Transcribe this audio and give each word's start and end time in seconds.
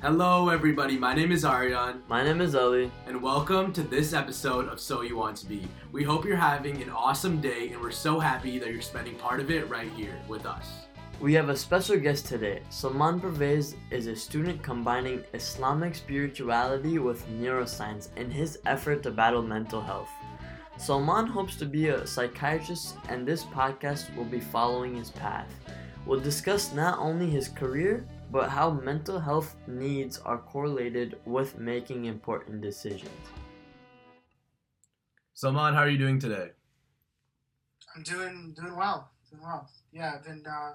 Hello, 0.00 0.48
everybody. 0.48 0.96
My 0.96 1.12
name 1.12 1.32
is 1.32 1.44
Aryan, 1.44 2.02
My 2.08 2.22
name 2.22 2.40
is 2.40 2.54
Ali. 2.54 2.88
and 3.08 3.20
welcome 3.20 3.72
to 3.72 3.82
this 3.82 4.12
episode 4.12 4.68
of 4.68 4.78
So 4.78 5.00
You 5.00 5.16
Want 5.16 5.36
to 5.38 5.46
Be. 5.46 5.66
We 5.90 6.04
hope 6.04 6.24
you're 6.24 6.36
having 6.36 6.80
an 6.80 6.90
awesome 6.90 7.40
day, 7.40 7.70
and 7.72 7.80
we're 7.80 7.90
so 7.90 8.20
happy 8.20 8.60
that 8.60 8.70
you're 8.70 8.80
spending 8.80 9.16
part 9.16 9.40
of 9.40 9.50
it 9.50 9.68
right 9.68 9.90
here 9.96 10.16
with 10.28 10.46
us. 10.46 10.86
We 11.20 11.34
have 11.34 11.48
a 11.48 11.56
special 11.56 11.98
guest 11.98 12.26
today. 12.26 12.62
Salman 12.70 13.18
Pervez 13.18 13.74
is 13.90 14.06
a 14.06 14.14
student 14.14 14.62
combining 14.62 15.24
Islamic 15.34 15.96
spirituality 15.96 17.00
with 17.00 17.28
neuroscience 17.28 18.08
in 18.16 18.30
his 18.30 18.60
effort 18.66 19.02
to 19.02 19.10
battle 19.10 19.42
mental 19.42 19.80
health. 19.80 20.10
Salman 20.76 21.26
hopes 21.26 21.56
to 21.56 21.66
be 21.66 21.88
a 21.88 22.06
psychiatrist, 22.06 22.94
and 23.08 23.26
this 23.26 23.42
podcast 23.42 24.14
will 24.14 24.26
be 24.26 24.38
following 24.38 24.94
his 24.94 25.10
path. 25.10 25.52
We'll 26.06 26.20
discuss 26.20 26.72
not 26.72 27.00
only 27.00 27.28
his 27.28 27.48
career, 27.48 28.06
but 28.30 28.50
how 28.50 28.70
mental 28.70 29.18
health 29.18 29.56
needs 29.66 30.18
are 30.18 30.38
correlated 30.38 31.16
with 31.24 31.58
making 31.58 32.04
important 32.04 32.60
decisions. 32.60 33.10
Salman, 35.34 35.74
how 35.74 35.80
are 35.80 35.88
you 35.88 35.98
doing 35.98 36.18
today? 36.18 36.50
I'm 37.94 38.02
doing 38.02 38.54
doing 38.56 38.76
well, 38.76 39.10
doing 39.30 39.42
well. 39.42 39.68
Yeah, 39.92 40.14
I've 40.16 40.24
been 40.24 40.44
uh, 40.46 40.72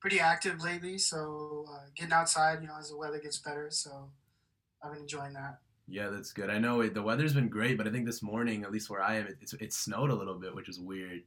pretty 0.00 0.20
active 0.20 0.62
lately, 0.62 0.98
so 0.98 1.64
uh, 1.70 1.86
getting 1.94 2.12
outside, 2.12 2.60
you 2.62 2.68
know, 2.68 2.76
as 2.78 2.90
the 2.90 2.96
weather 2.96 3.20
gets 3.20 3.38
better. 3.38 3.68
So 3.70 4.10
I've 4.82 4.92
been 4.92 5.02
enjoying 5.02 5.34
that. 5.34 5.58
Yeah, 5.88 6.08
that's 6.08 6.32
good. 6.32 6.50
I 6.50 6.58
know 6.58 6.80
it, 6.80 6.94
the 6.94 7.02
weather's 7.02 7.34
been 7.34 7.48
great, 7.48 7.78
but 7.78 7.86
I 7.86 7.92
think 7.92 8.06
this 8.06 8.22
morning, 8.22 8.64
at 8.64 8.72
least 8.72 8.90
where 8.90 9.02
I 9.02 9.16
am, 9.16 9.26
it, 9.26 9.36
it's 9.40 9.52
it 9.54 9.72
snowed 9.72 10.10
a 10.10 10.14
little 10.14 10.34
bit, 10.38 10.54
which 10.54 10.68
is 10.68 10.80
weird. 10.80 11.22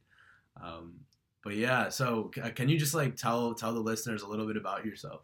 Um, 0.62 0.94
but 1.42 1.54
yeah, 1.56 1.88
so 1.88 2.30
c- 2.34 2.50
can 2.50 2.68
you 2.68 2.78
just 2.78 2.92
like 2.92 3.16
tell 3.16 3.54
tell 3.54 3.72
the 3.72 3.80
listeners 3.80 4.22
a 4.22 4.28
little 4.28 4.46
bit 4.46 4.58
about 4.58 4.84
yourself? 4.84 5.22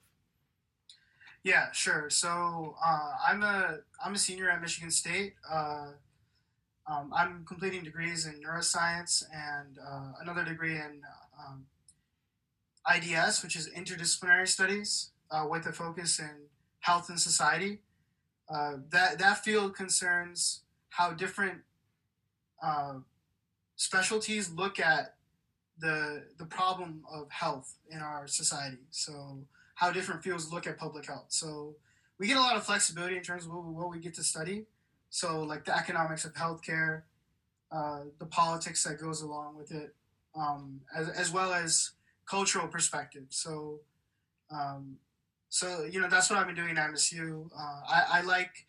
Yeah, 1.46 1.70
sure. 1.70 2.10
So 2.10 2.74
uh, 2.84 3.12
I'm 3.24 3.44
a 3.44 3.78
I'm 4.04 4.14
a 4.14 4.18
senior 4.18 4.50
at 4.50 4.60
Michigan 4.60 4.90
State. 4.90 5.34
Uh, 5.48 5.90
um, 6.90 7.12
I'm 7.14 7.44
completing 7.44 7.84
degrees 7.84 8.26
in 8.26 8.42
neuroscience 8.42 9.22
and 9.32 9.78
uh, 9.78 10.14
another 10.20 10.44
degree 10.44 10.74
in 10.74 11.02
um, 11.38 11.66
IDS, 12.92 13.44
which 13.44 13.54
is 13.54 13.68
interdisciplinary 13.68 14.48
studies, 14.48 15.10
uh, 15.30 15.46
with 15.48 15.66
a 15.66 15.72
focus 15.72 16.18
in 16.18 16.48
health 16.80 17.10
and 17.10 17.20
society. 17.20 17.78
Uh, 18.48 18.78
that 18.90 19.20
that 19.20 19.44
field 19.44 19.76
concerns 19.76 20.62
how 20.88 21.12
different 21.12 21.60
uh, 22.60 22.94
specialties 23.76 24.50
look 24.50 24.80
at 24.80 25.14
the 25.78 26.24
the 26.38 26.46
problem 26.46 27.04
of 27.08 27.30
health 27.30 27.76
in 27.88 28.00
our 28.00 28.26
society. 28.26 28.82
So 28.90 29.44
how 29.76 29.92
different 29.92 30.24
fields 30.24 30.52
look 30.52 30.66
at 30.66 30.78
public 30.78 31.06
health. 31.06 31.26
So 31.28 31.76
we 32.18 32.26
get 32.26 32.38
a 32.38 32.40
lot 32.40 32.56
of 32.56 32.64
flexibility 32.64 33.16
in 33.16 33.22
terms 33.22 33.44
of 33.44 33.52
what 33.52 33.90
we, 33.90 34.00
get 34.00 34.14
to 34.14 34.22
study. 34.22 34.64
So 35.10 35.42
like 35.42 35.64
the 35.64 35.76
economics 35.76 36.24
of 36.24 36.32
healthcare, 36.34 37.02
uh, 37.70 38.04
the 38.18 38.24
politics 38.26 38.82
that 38.84 38.98
goes 38.98 39.20
along 39.20 39.56
with 39.56 39.70
it, 39.72 39.94
um, 40.34 40.80
as, 40.96 41.10
as 41.10 41.30
well 41.30 41.52
as 41.52 41.92
cultural 42.24 42.66
perspective. 42.66 43.24
So, 43.28 43.80
um, 44.50 44.96
so 45.50 45.84
you 45.84 46.00
know 46.00 46.08
that's 46.08 46.30
what 46.30 46.38
I've 46.38 46.46
been 46.46 46.56
doing 46.56 46.76
at 46.76 46.90
MSU. 46.90 47.46
Uh, 47.54 47.80
I, 47.88 48.04
I 48.14 48.20
like, 48.22 48.66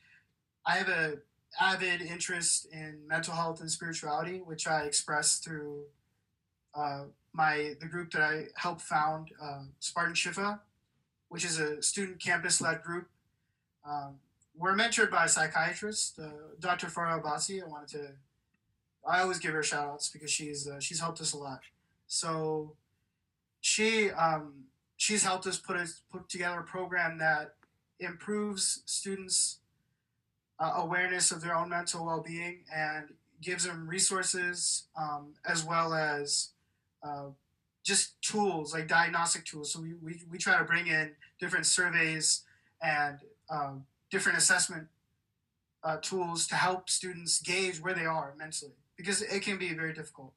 I 0.65 0.75
have 0.75 0.89
a 0.89 1.17
avid 1.59 2.01
interest 2.01 2.67
in 2.71 2.99
mental 3.07 3.33
health 3.33 3.61
and 3.61 3.71
spirituality, 3.71 4.39
which 4.39 4.67
I 4.67 4.81
express 4.81 5.37
through 5.37 5.83
uh, 6.75 7.05
my 7.33 7.75
the 7.79 7.87
group 7.87 8.11
that 8.11 8.21
I 8.21 8.45
helped 8.55 8.81
found, 8.81 9.31
uh, 9.41 9.63
Spartan 9.79 10.13
Shifa, 10.13 10.59
which 11.29 11.45
is 11.45 11.59
a 11.59 11.81
student 11.81 12.19
campus 12.19 12.61
led 12.61 12.81
group. 12.81 13.07
Um, 13.85 14.15
we're 14.55 14.75
mentored 14.75 15.11
by 15.11 15.25
a 15.25 15.29
psychiatrist, 15.29 16.19
uh, 16.19 16.29
Dr. 16.59 16.87
Farah 16.87 17.21
Abbasi. 17.21 17.63
I 17.63 17.67
wanted 17.67 17.89
to, 17.89 18.07
I 19.07 19.21
always 19.21 19.39
give 19.39 19.53
her 19.53 19.63
shout 19.63 19.87
outs 19.87 20.09
because 20.09 20.31
she's 20.31 20.67
uh, 20.67 20.79
she's 20.79 20.99
helped 20.99 21.21
us 21.21 21.33
a 21.33 21.37
lot. 21.37 21.61
So 22.07 22.73
she 23.61 24.09
um, 24.11 24.65
she's 24.95 25.23
helped 25.23 25.45
us 25.45 25.57
put 25.57 25.77
us 25.77 26.01
put 26.11 26.27
together 26.27 26.59
a 26.59 26.63
program 26.63 27.17
that 27.19 27.53
improves 27.99 28.81
students' 28.85 29.59
uh, 30.59 30.73
awareness 30.77 31.31
of 31.31 31.41
their 31.41 31.55
own 31.55 31.69
mental 31.69 32.05
well 32.05 32.23
being 32.25 32.63
and 32.73 33.13
gives 33.41 33.65
them 33.65 33.87
resources 33.87 34.87
um, 34.99 35.33
as 35.45 35.63
well 35.63 35.93
as 35.93 36.49
uh, 37.03 37.25
just 37.87 38.21
tools 38.21 38.73
like 38.73 38.85
diagnostic 38.85 39.45
tools. 39.45 39.71
So 39.71 39.79
we, 39.79 39.93
we, 40.03 40.19
we 40.29 40.37
try 40.37 40.57
to 40.57 40.65
bring 40.65 40.87
in 40.87 41.13
different 41.39 41.65
surveys 41.65 42.43
and 42.81 43.17
um, 43.49 43.85
different 44.11 44.37
assessment 44.37 44.87
uh, 45.85 45.95
tools 46.01 46.47
to 46.47 46.55
help 46.55 46.89
students 46.89 47.41
gauge 47.41 47.79
where 47.79 47.93
they 47.93 48.05
are 48.05 48.33
mentally 48.37 48.73
because 48.97 49.21
it 49.21 49.41
can 49.41 49.57
be 49.57 49.73
very 49.73 49.93
difficult. 49.93 50.33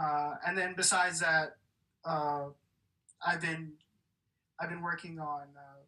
Uh, 0.00 0.34
and 0.46 0.56
then 0.56 0.74
besides 0.76 1.18
that, 1.18 1.56
uh, 2.04 2.44
I've 3.26 3.40
been 3.40 3.72
I've 4.60 4.68
been 4.68 4.82
working 4.82 5.18
on 5.18 5.48
uh, 5.56 5.82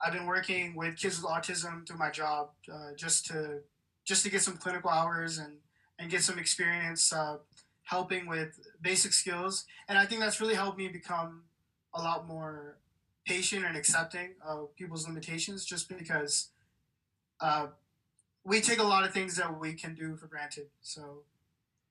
I've 0.00 0.14
been 0.14 0.24
working 0.24 0.74
with 0.74 0.96
kids 0.96 1.20
with 1.20 1.30
autism 1.30 1.86
through 1.86 1.98
my 1.98 2.10
job 2.10 2.48
uh, 2.72 2.94
just 2.96 3.26
to 3.26 3.58
just 4.06 4.22
to 4.24 4.30
get 4.30 4.40
some 4.40 4.56
clinical 4.56 4.88
hours 4.88 5.36
and 5.36 5.58
and 5.98 6.10
get 6.10 6.22
some 6.22 6.38
experience 6.38 7.12
uh, 7.12 7.36
helping 7.84 8.26
with 8.26 8.58
basic 8.80 9.12
skills. 9.12 9.64
And 9.88 9.98
I 9.98 10.06
think 10.06 10.20
that's 10.20 10.40
really 10.40 10.54
helped 10.54 10.78
me 10.78 10.88
become 10.88 11.42
a 11.92 12.02
lot 12.02 12.26
more 12.26 12.78
patient 13.24 13.64
and 13.64 13.76
accepting 13.76 14.30
of 14.44 14.74
people's 14.76 15.06
limitations 15.06 15.64
just 15.64 15.88
because 15.88 16.48
uh, 17.40 17.68
we 18.44 18.60
take 18.60 18.78
a 18.78 18.84
lot 18.84 19.04
of 19.04 19.12
things 19.12 19.36
that 19.36 19.58
we 19.58 19.72
can 19.74 19.94
do 19.94 20.16
for 20.16 20.26
granted. 20.26 20.66
So, 20.82 21.22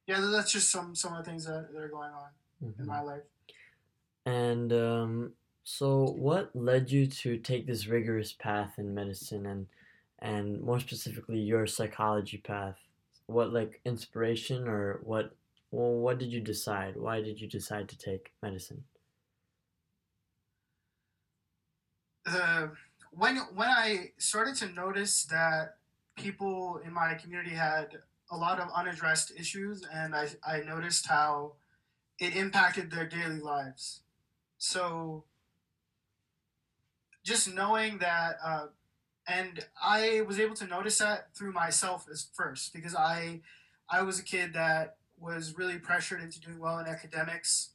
yeah, 0.07 0.19
that's 0.19 0.51
just 0.51 0.71
some, 0.71 0.95
some 0.95 1.13
of 1.13 1.23
the 1.23 1.29
things 1.29 1.45
that, 1.45 1.73
that 1.73 1.81
are 1.81 1.87
going 1.87 2.11
on 2.11 2.73
in 2.79 2.85
my 2.85 3.01
life. 3.01 3.23
And 4.25 4.71
um, 4.71 5.33
so, 5.63 6.05
what 6.17 6.55
led 6.55 6.91
you 6.91 7.07
to 7.07 7.37
take 7.37 7.67
this 7.67 7.87
rigorous 7.87 8.33
path 8.33 8.73
in 8.77 8.93
medicine, 8.93 9.45
and 9.45 9.67
and 10.19 10.61
more 10.61 10.79
specifically, 10.79 11.39
your 11.39 11.67
psychology 11.67 12.37
path? 12.37 12.77
What 13.27 13.53
like 13.53 13.81
inspiration, 13.85 14.67
or 14.67 14.99
what? 15.03 15.35
Well, 15.73 15.94
what 15.94 16.19
did 16.19 16.31
you 16.31 16.39
decide? 16.39 16.95
Why 16.95 17.22
did 17.22 17.41
you 17.41 17.47
decide 17.47 17.89
to 17.89 17.97
take 17.97 18.31
medicine? 18.41 18.84
the 22.25 22.72
when 23.11 23.38
when 23.53 23.69
I 23.69 24.12
started 24.17 24.56
to 24.57 24.69
notice 24.69 25.25
that 25.25 25.78
people 26.16 26.79
in 26.85 26.94
my 26.94 27.16
community 27.16 27.56
had 27.56 28.00
a 28.31 28.38
lot 28.38 28.59
of 28.59 28.69
unaddressed 28.75 29.31
issues, 29.38 29.83
and 29.94 30.16
I, 30.16 30.29
I 30.45 30.62
noticed 30.62 31.07
how 31.07 31.53
it 32.19 32.35
impacted 32.35 32.89
their 32.89 33.07
daily 33.07 33.39
lives. 33.39 34.01
So 34.57 35.25
just 37.23 37.53
knowing 37.53 38.00
that, 38.00 38.38
uh, 38.44 38.67
and 39.28 39.66
I 39.81 40.22
was 40.22 40.39
able 40.39 40.56
to 40.56 40.66
notice 40.66 40.97
that 41.00 41.35
through 41.35 41.51
myself 41.51 42.07
as 42.12 42.28
first 42.33 42.73
because 42.73 42.95
I 42.95 43.41
I 43.89 44.01
was 44.01 44.19
a 44.19 44.23
kid 44.23 44.53
that 44.53 44.97
was 45.19 45.57
really 45.57 45.78
pressured 45.78 46.22
into 46.22 46.40
doing 46.40 46.59
well 46.59 46.79
in 46.79 46.88
academics, 46.88 47.69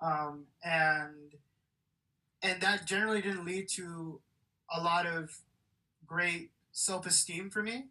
um, 0.00 0.46
and 0.64 1.34
and 2.42 2.60
that 2.62 2.86
generally 2.86 3.20
didn't 3.20 3.44
lead 3.44 3.68
to 3.68 4.20
a 4.74 4.80
lot 4.80 5.06
of 5.06 5.38
great 6.06 6.50
self-esteem 6.72 7.50
for 7.50 7.62
me. 7.62 7.86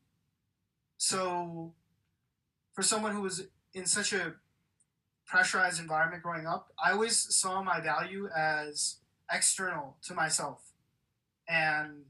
So 0.98 1.74
for 2.74 2.82
someone 2.82 3.14
who 3.14 3.22
was 3.22 3.48
in 3.74 3.86
such 3.86 4.14
a 4.14 4.34
pressurized 5.26 5.80
environment 5.80 6.24
growing 6.24 6.48
up 6.48 6.72
i 6.84 6.92
always 6.92 7.16
saw 7.36 7.62
my 7.62 7.80
value 7.80 8.28
as 8.36 8.96
external 9.32 9.96
to 10.02 10.14
myself. 10.14 10.72
And 11.48 12.06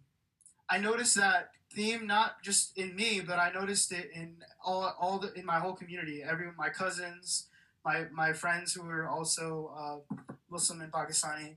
i 0.69 0.77
noticed 0.77 1.15
that 1.15 1.51
theme 1.71 2.07
not 2.07 2.41
just 2.41 2.77
in 2.77 2.95
me 2.95 3.19
but 3.19 3.39
i 3.39 3.51
noticed 3.51 3.91
it 3.91 4.09
in 4.13 4.35
all, 4.63 4.95
all 4.99 5.19
the, 5.19 5.31
in 5.33 5.45
my 5.45 5.59
whole 5.59 5.73
community 5.73 6.23
every 6.23 6.47
my 6.57 6.69
cousins 6.69 7.47
my, 7.85 8.05
my 8.11 8.33
friends 8.33 8.73
who 8.73 8.83
were 8.83 9.07
also 9.07 9.71
uh, 9.77 10.15
muslim 10.49 10.81
and 10.81 10.91
pakistani 10.91 11.55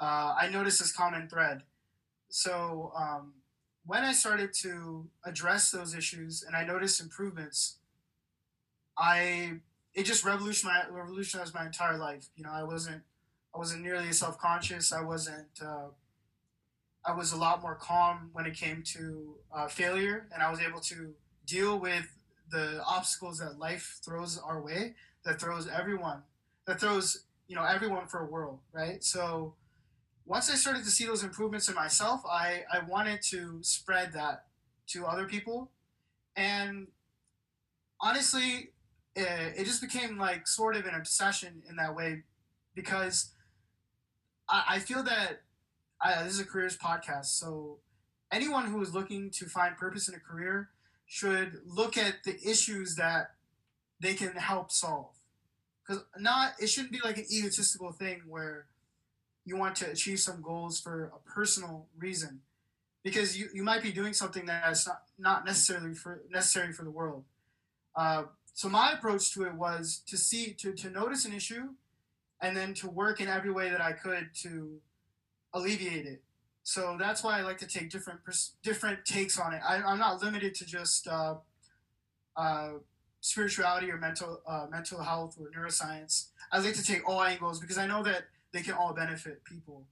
uh, 0.00 0.34
I 0.40 0.48
noticed 0.48 0.78
this 0.78 0.92
common 0.92 1.28
thread. 1.28 1.62
So 2.28 2.92
um, 2.96 3.34
when 3.84 4.04
I 4.04 4.12
started 4.12 4.52
to 4.62 5.08
address 5.24 5.70
those 5.70 5.94
issues 5.94 6.42
and 6.42 6.54
I 6.54 6.64
noticed 6.64 7.00
improvements, 7.00 7.78
I 8.96 9.60
it 9.94 10.04
just 10.04 10.24
revolutionized 10.24 10.90
revolutionized 10.90 11.54
my 11.54 11.66
entire 11.66 11.96
life. 11.96 12.28
You 12.36 12.44
know, 12.44 12.52
I 12.52 12.62
wasn't 12.62 13.02
I 13.54 13.58
wasn't 13.58 13.82
nearly 13.82 14.12
self 14.12 14.38
conscious. 14.38 14.92
I 14.92 15.02
wasn't. 15.02 15.48
Uh, 15.60 15.88
I 17.08 17.12
was 17.12 17.32
a 17.32 17.36
lot 17.36 17.62
more 17.62 17.74
calm 17.74 18.28
when 18.34 18.44
it 18.44 18.54
came 18.54 18.82
to 18.88 19.34
uh, 19.54 19.66
failure, 19.66 20.26
and 20.32 20.42
I 20.42 20.50
was 20.50 20.60
able 20.60 20.80
to 20.80 21.14
deal 21.46 21.78
with 21.78 22.06
the 22.50 22.82
obstacles 22.86 23.38
that 23.38 23.58
life 23.58 23.98
throws 24.04 24.38
our 24.38 24.60
way. 24.60 24.94
That 25.24 25.40
throws 25.40 25.66
everyone. 25.68 26.22
That 26.66 26.80
throws 26.80 27.24
you 27.48 27.56
know 27.56 27.64
everyone 27.64 28.08
for 28.08 28.20
a 28.20 28.26
whirl, 28.26 28.60
right? 28.72 29.02
So 29.02 29.54
once 30.26 30.50
I 30.50 30.54
started 30.54 30.84
to 30.84 30.90
see 30.90 31.06
those 31.06 31.24
improvements 31.24 31.68
in 31.70 31.74
myself, 31.74 32.20
I, 32.30 32.64
I 32.70 32.80
wanted 32.86 33.22
to 33.30 33.60
spread 33.62 34.12
that 34.12 34.44
to 34.88 35.06
other 35.06 35.24
people. 35.24 35.70
And 36.36 36.88
honestly, 38.02 38.72
it, 39.16 39.54
it 39.56 39.64
just 39.64 39.80
became 39.80 40.18
like 40.18 40.46
sort 40.46 40.76
of 40.76 40.84
an 40.84 40.94
obsession 40.94 41.62
in 41.68 41.76
that 41.76 41.96
way 41.96 42.24
because 42.74 43.30
I, 44.50 44.64
I 44.68 44.78
feel 44.80 45.02
that 45.04 45.40
I, 46.00 46.22
this 46.22 46.34
is 46.34 46.40
a 46.40 46.44
careers 46.44 46.76
podcast. 46.76 47.26
So 47.26 47.78
anyone 48.32 48.66
who 48.66 48.80
is 48.82 48.94
looking 48.94 49.30
to 49.30 49.46
find 49.46 49.76
purpose 49.76 50.08
in 50.08 50.14
a 50.14 50.20
career 50.20 50.70
should 51.06 51.60
look 51.66 51.96
at 51.96 52.24
the 52.24 52.36
issues 52.44 52.96
that 52.96 53.32
they 54.00 54.14
can 54.14 54.32
help 54.32 54.70
solve. 54.70 55.14
Because 55.86 56.04
not, 56.18 56.52
it 56.60 56.68
shouldn't 56.68 56.92
be 56.92 57.00
like 57.02 57.16
an 57.16 57.26
egotistical 57.30 57.92
thing 57.92 58.22
where 58.28 58.66
you 59.48 59.56
want 59.56 59.74
to 59.76 59.90
achieve 59.90 60.20
some 60.20 60.42
goals 60.42 60.78
for 60.78 61.10
a 61.14 61.30
personal 61.30 61.86
reason 61.98 62.40
because 63.02 63.38
you, 63.38 63.48
you 63.54 63.62
might 63.62 63.82
be 63.82 63.90
doing 63.90 64.12
something 64.12 64.44
that's 64.44 64.86
not, 64.86 65.02
not 65.18 65.46
necessarily 65.46 65.94
for 65.94 66.22
necessary 66.30 66.72
for 66.72 66.84
the 66.84 66.90
world 66.90 67.24
uh, 67.96 68.24
so 68.52 68.68
my 68.68 68.92
approach 68.92 69.32
to 69.32 69.44
it 69.44 69.54
was 69.54 70.02
to 70.06 70.18
see 70.18 70.52
to, 70.52 70.72
to 70.72 70.90
notice 70.90 71.24
an 71.24 71.32
issue 71.32 71.68
and 72.42 72.56
then 72.56 72.74
to 72.74 72.88
work 72.88 73.20
in 73.20 73.28
every 73.28 73.50
way 73.50 73.70
that 73.70 73.80
i 73.80 73.92
could 73.92 74.28
to 74.34 74.78
alleviate 75.54 76.06
it 76.06 76.22
so 76.62 76.96
that's 76.98 77.22
why 77.22 77.38
i 77.38 77.42
like 77.42 77.58
to 77.58 77.66
take 77.66 77.90
different 77.90 78.20
different 78.62 79.04
takes 79.04 79.38
on 79.38 79.52
it 79.52 79.60
I, 79.66 79.76
am 79.92 79.98
not 79.98 80.22
limited 80.22 80.54
to 80.56 80.66
just 80.66 81.08
uh, 81.08 81.36
uh, 82.36 82.70
spirituality 83.20 83.90
or 83.90 83.96
mental 83.96 84.40
uh, 84.46 84.66
mental 84.70 85.02
health 85.02 85.38
or 85.40 85.50
neuroscience 85.50 86.28
i 86.52 86.58
like 86.58 86.74
to 86.74 86.84
take 86.84 87.08
all 87.08 87.22
angles 87.22 87.60
because 87.60 87.78
i 87.78 87.86
know 87.86 88.02
that 88.02 88.24
they 88.52 88.62
can 88.62 88.74
all 88.74 88.92
benefit 88.92 89.44
people. 89.44 89.84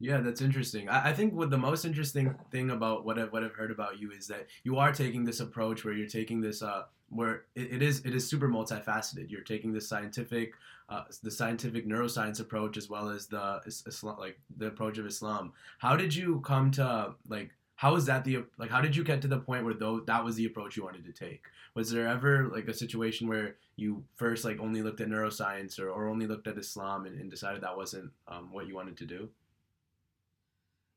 Yeah, 0.00 0.20
that's 0.20 0.40
interesting. 0.40 0.88
I, 0.88 1.10
I 1.10 1.12
think 1.12 1.34
what 1.34 1.50
the 1.50 1.58
most 1.58 1.84
interesting 1.84 2.34
thing 2.50 2.70
about 2.70 3.04
what 3.04 3.18
I've, 3.18 3.32
what 3.32 3.42
I've 3.42 3.54
heard 3.54 3.70
about 3.70 3.98
you 3.98 4.12
is 4.12 4.28
that 4.28 4.46
you 4.62 4.78
are 4.78 4.92
taking 4.92 5.24
this 5.24 5.40
approach 5.40 5.84
where 5.84 5.94
you're 5.94 6.08
taking 6.08 6.40
this 6.40 6.62
uh, 6.62 6.84
where 7.10 7.44
it, 7.54 7.74
it 7.74 7.82
is 7.82 8.00
it 8.04 8.14
is 8.14 8.28
super 8.28 8.48
multifaceted. 8.48 9.30
You're 9.30 9.42
taking 9.42 9.72
the 9.72 9.80
scientific 9.80 10.54
uh, 10.88 11.04
the 11.22 11.30
scientific 11.30 11.86
neuroscience 11.86 12.40
approach 12.40 12.76
as 12.76 12.88
well 12.88 13.10
as 13.10 13.26
the 13.26 13.60
Islam, 13.66 14.16
like 14.18 14.38
the 14.56 14.66
approach 14.66 14.98
of 14.98 15.06
Islam. 15.06 15.52
How 15.78 15.96
did 15.96 16.14
you 16.14 16.40
come 16.40 16.70
to 16.72 17.14
like 17.28 17.50
how 17.78 17.94
was 17.94 18.06
that 18.06 18.24
the 18.24 18.44
like 18.58 18.70
how 18.70 18.80
did 18.80 18.96
you 18.96 19.04
get 19.04 19.22
to 19.22 19.28
the 19.28 19.38
point 19.38 19.64
where 19.64 19.72
though 19.72 20.00
that 20.00 20.24
was 20.24 20.34
the 20.34 20.44
approach 20.44 20.76
you 20.76 20.82
wanted 20.82 21.04
to 21.04 21.12
take 21.12 21.44
was 21.74 21.90
there 21.92 22.08
ever 22.08 22.48
like 22.48 22.66
a 22.66 22.74
situation 22.74 23.28
where 23.28 23.54
you 23.76 24.02
first 24.16 24.44
like 24.44 24.58
only 24.58 24.82
looked 24.82 25.00
at 25.00 25.08
neuroscience 25.08 25.78
or, 25.78 25.88
or 25.88 26.08
only 26.08 26.26
looked 26.26 26.48
at 26.48 26.58
islam 26.58 27.06
and, 27.06 27.20
and 27.20 27.30
decided 27.30 27.62
that 27.62 27.76
wasn't 27.76 28.10
um, 28.26 28.48
what 28.50 28.66
you 28.66 28.74
wanted 28.74 28.96
to 28.96 29.06
do 29.06 29.28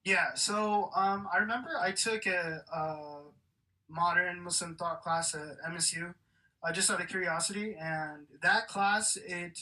yeah 0.05 0.33
so 0.33 0.89
um, 0.95 1.29
i 1.31 1.37
remember 1.37 1.69
i 1.79 1.91
took 1.91 2.25
a, 2.25 2.63
a, 2.73 3.19
modern 3.91 4.41
muslim 4.41 4.75
thought 4.75 5.01
class 5.01 5.35
at 5.35 5.57
msu 5.71 6.13
uh, 6.63 6.71
just 6.71 6.89
out 6.89 7.01
of 7.01 7.07
curiosity 7.07 7.75
and 7.79 8.27
that 8.41 8.67
class 8.67 9.17
it 9.17 9.59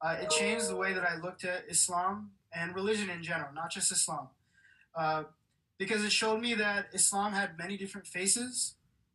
uh, 0.00 0.16
it 0.20 0.30
changed 0.30 0.68
the 0.68 0.76
way 0.76 0.92
that 0.92 1.04
i 1.04 1.16
looked 1.16 1.44
at 1.44 1.64
islam 1.68 2.30
and 2.54 2.74
religion 2.74 3.10
in 3.10 3.22
general 3.22 3.52
not 3.54 3.70
just 3.70 3.90
islam 3.90 4.28
uh, 4.94 5.24
because 5.78 6.04
it 6.04 6.12
showed 6.12 6.40
me 6.40 6.54
that 6.54 6.86
Islam 6.92 7.32
had 7.32 7.58
many 7.58 7.76
different 7.76 8.06
faces, 8.06 8.74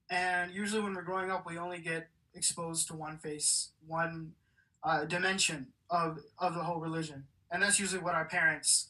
and 0.10 0.52
usually 0.52 0.82
when 0.82 0.94
we're 0.94 1.04
growing 1.04 1.32
up, 1.32 1.46
we 1.46 1.58
only 1.58 1.80
get 1.80 2.10
exposed 2.34 2.88
to 2.88 2.96
one 2.96 3.18
face, 3.18 3.70
one 3.88 4.34
uh, 4.84 5.06
dimension 5.06 5.68
of 5.90 6.20
of 6.38 6.54
the 6.54 6.64
whole 6.64 6.80
religion, 6.80 7.26
and 7.52 7.64
that's 7.64 7.80
usually 7.80 8.02
what 8.02 8.16
our 8.16 8.26
parents, 8.26 8.90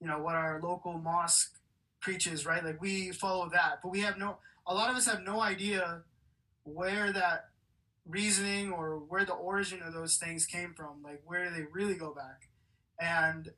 you 0.00 0.06
know, 0.06 0.18
what 0.18 0.34
our 0.34 0.60
local 0.62 0.98
mosque 0.98 1.58
preaches, 2.00 2.46
right? 2.46 2.64
Like 2.64 2.80
we 2.80 3.10
follow 3.10 3.48
that, 3.50 3.80
but 3.82 3.90
we 3.90 4.00
have 4.00 4.18
no. 4.18 4.38
A 4.66 4.74
lot 4.74 4.90
of 4.90 4.96
us 4.96 5.06
have 5.06 5.22
no 5.22 5.40
idea 5.40 6.02
where 6.64 7.12
that 7.12 7.48
reasoning 8.06 8.72
or 8.72 8.98
where 8.98 9.24
the 9.24 9.32
origin 9.32 9.82
of 9.82 9.92
those 9.92 10.16
things 10.16 10.46
came 10.46 10.74
from, 10.74 11.02
like 11.02 11.22
where 11.24 11.50
they 11.50 11.64
really 11.72 11.94
go 11.94 12.14
back, 12.14 12.48
and 12.98 13.50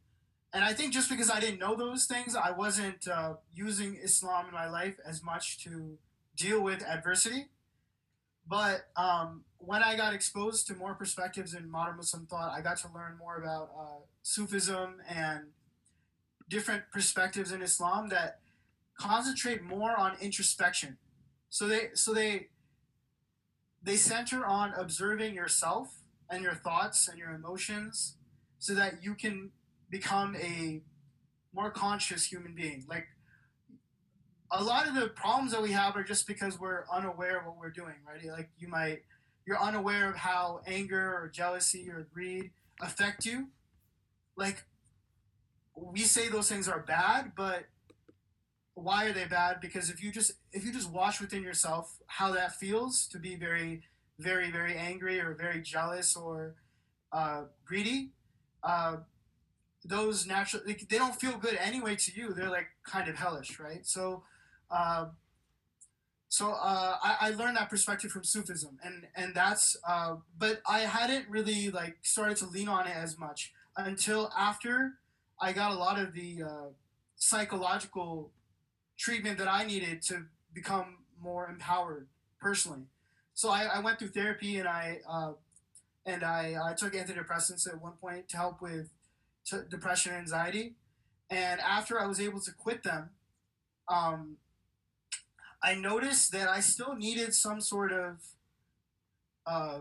and 0.53 0.65
I 0.65 0.75
think 0.75 0.93
just 0.93 1.09
because 1.09 1.31
I 1.31 1.41
didn't 1.41 1.59
know 1.59 1.75
those 1.75 2.05
things, 2.05 2.37
I 2.37 2.51
wasn't 2.51 3.09
uh, 3.09 3.35
using 3.55 3.97
Islam 3.97 4.47
in 4.49 4.53
my 4.53 4.69
life 4.69 4.97
as 5.07 5.23
much 5.23 5.65
to 5.65 5.97
deal 6.37 6.63
with 6.63 6.83
adversity. 6.83 7.47
But 8.47 8.89
um, 8.97 9.45
when 9.59 9.83
I 9.83 9.97
got 9.97 10.13
exposed 10.13 10.67
to 10.67 10.75
more 10.75 10.95
perspectives 10.95 11.55
in 11.55 11.71
modern 11.71 11.97
Muslim 11.97 12.27
thought, 12.27 12.53
I 12.53 12.61
got 12.61 12.77
to 12.79 12.89
learn 12.95 13.17
more 13.17 13.37
about 13.37 13.71
uh, 13.79 14.01
Sufism 14.23 14.97
and 15.09 15.47
different 16.51 16.83
perspectives 16.93 17.51
in 17.51 17.63
Islam 17.63 18.11
that 18.11 18.41
concentrate 19.03 19.63
more 19.63 19.99
on 19.99 20.17
introspection. 20.21 20.99
So 21.51 21.67
they 21.67 21.91
so 21.95 22.15
they 22.15 22.49
they 23.83 23.97
center 23.97 24.45
on 24.47 24.73
observing 24.75 25.35
yourself 25.35 25.99
and 26.31 26.43
your 26.43 26.55
thoughts 26.55 27.09
and 27.09 27.19
your 27.19 27.31
emotions 27.31 28.17
so 28.59 28.75
that 28.75 29.03
you 29.03 29.15
can 29.15 29.51
become 29.91 30.37
a 30.37 30.83
more 31.53 31.71
conscious 31.71 32.27
human 32.27 32.55
being. 32.55 32.85
Like 32.89 33.07
a 34.51 34.63
lot 34.63 34.87
of 34.87 34.95
the 34.95 35.09
problems 35.09 35.53
that 35.53 35.63
we 35.63 35.73
have 35.73 35.97
are 35.97 36.05
just 36.05 36.27
because 36.27 36.61
we're 36.61 36.85
unaware 36.93 37.41
of 37.41 37.47
what 37.47 37.59
we're 37.59 37.71
doing, 37.71 37.97
right? 38.07 38.25
Like 38.25 38.51
you 38.57 38.69
might 38.69 39.01
you're 39.45 39.61
unaware 39.61 40.09
of 40.09 40.17
how 40.17 40.61
anger 40.67 41.13
or 41.15 41.29
jealousy 41.29 41.91
or 41.91 42.07
greed 42.15 42.53
affect 42.81 43.27
you. 43.27 43.49
Like 44.37 44.65
we 45.77 46.01
say 46.01 46.29
those 46.29 46.49
things 46.49 46.69
are 46.69 46.81
bad, 46.81 47.33
but 47.37 47.65
why 48.75 49.07
are 49.07 49.13
they 49.13 49.25
bad? 49.27 49.61
Because 49.61 49.91
if 49.91 50.03
you 50.03 50.11
just 50.11 50.33
if 50.53 50.65
you 50.65 50.73
just 50.73 50.91
watch 50.91 51.21
within 51.21 51.43
yourself 51.43 51.99
how 52.07 52.33
that 52.33 52.55
feels 52.57 53.07
to 53.09 53.19
be 53.19 53.37
very, 53.37 53.83
very, 54.19 54.51
very 54.51 54.77
angry 54.77 55.21
or 55.21 55.35
very 55.35 55.61
jealous 55.61 56.17
or 56.17 56.55
uh, 57.13 57.43
greedy, 57.65 58.11
uh, 58.63 58.97
those 59.85 60.27
natural 60.27 60.63
they, 60.65 60.75
they 60.75 60.99
don't 60.99 61.21
feel 61.21 61.37
good 61.37 61.57
anyway 61.61 61.97
to 61.97 62.13
you. 62.15 62.33
They're 62.33 62.51
like 62.51 62.69
kind 62.85 63.09
of 63.09 63.17
hellish, 63.17 63.59
right? 63.61 63.87
So, 63.87 64.23
uh, 64.71 65.07
so 66.29 66.53
I, 66.53 67.17
I 67.21 67.31
learned 67.31 67.59
that 67.59 67.69
perspective 67.69 68.11
from 68.11 68.25
Sufism, 68.25 68.79
and 68.83 69.07
and 69.15 69.35
that's 69.35 69.77
uh, 69.87 70.17
but 70.39 70.63
I 70.67 70.81
hadn't 70.81 71.29
really 71.29 71.71
like 71.71 71.99
started 72.03 72.39
to 72.39 72.47
lean 72.47 72.69
on 72.69 72.87
it 72.87 72.97
as 72.97 73.19
much 73.19 73.53
until 73.77 74.31
after 74.37 74.95
I 75.39 75.53
got 75.53 75.73
a 75.73 75.75
lot 75.75 75.99
of 75.99 76.15
the 76.15 76.43
uh, 76.43 76.69
psychological 77.17 78.31
treatment 79.03 79.37
that 79.37 79.49
I 79.49 79.65
needed 79.65 80.01
to 80.03 80.27
become 80.55 80.99
more 81.21 81.49
empowered 81.49 82.07
personally. 82.41 82.87
So 83.35 83.51
I, 83.51 83.65
I 83.65 83.81
went 83.81 83.99
through 83.99 84.09
therapy 84.09 84.59
and 84.59 84.69
I 84.69 85.01
uh, 85.09 85.33
and 86.07 86.23
I, 86.23 86.57
I 86.65 86.75
took 86.75 86.95
antidepressants 86.95 87.69
at 87.69 87.81
one 87.81 87.95
point 88.01 88.29
to 88.29 88.37
help 88.37 88.63
with 88.63 88.91
to 89.47 89.65
depression 89.69 90.13
and 90.13 90.21
anxiety. 90.21 90.75
And 91.31 91.61
after 91.61 92.01
I 92.01 92.07
was 92.07 92.21
able 92.21 92.41
to 92.41 92.53
quit 92.53 92.83
them, 92.83 93.11
um, 93.89 94.37
I 95.63 95.75
noticed 95.75 96.31
that 96.33 96.49
I 96.49 96.61
still 96.61 96.95
needed 96.95 97.35
some 97.35 97.61
sort 97.61 97.93
of 97.93 98.17
uh, 99.47 99.79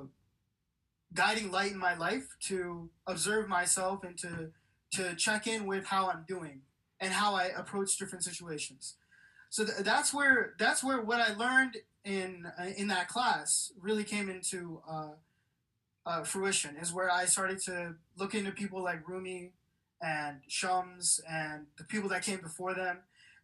guiding 1.14 1.52
light 1.52 1.72
in 1.72 1.78
my 1.78 1.96
life 1.96 2.28
to 2.48 2.90
observe 3.06 3.48
myself 3.48 4.04
and 4.04 4.18
to 4.20 4.52
to 4.94 5.16
check 5.16 5.48
in 5.48 5.68
with 5.68 5.86
how 5.86 6.10
I'm 6.10 6.26
doing 6.28 6.62
and 7.00 7.14
how 7.14 7.36
I 7.36 7.46
approach 7.46 7.98
different 7.98 8.24
situations. 8.24 8.96
So 9.52 9.66
th- 9.66 9.80
that's 9.80 10.14
where 10.14 10.54
that's 10.58 10.82
where 10.82 11.02
what 11.02 11.20
I 11.20 11.34
learned 11.34 11.76
in 12.06 12.48
uh, 12.58 12.70
in 12.78 12.88
that 12.88 13.10
class 13.10 13.74
really 13.80 14.06
came 14.06 14.30
into 14.30 14.82
uh, 14.90 15.10
uh, 16.06 16.24
fruition 16.24 16.78
is 16.78 16.94
where 16.94 17.12
I 17.12 17.26
started 17.26 17.60
to 17.64 17.96
look 18.18 18.34
into 18.34 18.52
people 18.52 18.82
like 18.82 19.08
Rumi 19.08 19.52
and 20.02 20.38
Shams 20.48 21.20
and 21.30 21.66
the 21.78 21.84
people 21.84 22.08
that 22.10 22.24
came 22.24 22.40
before 22.40 22.74
them 22.74 23.00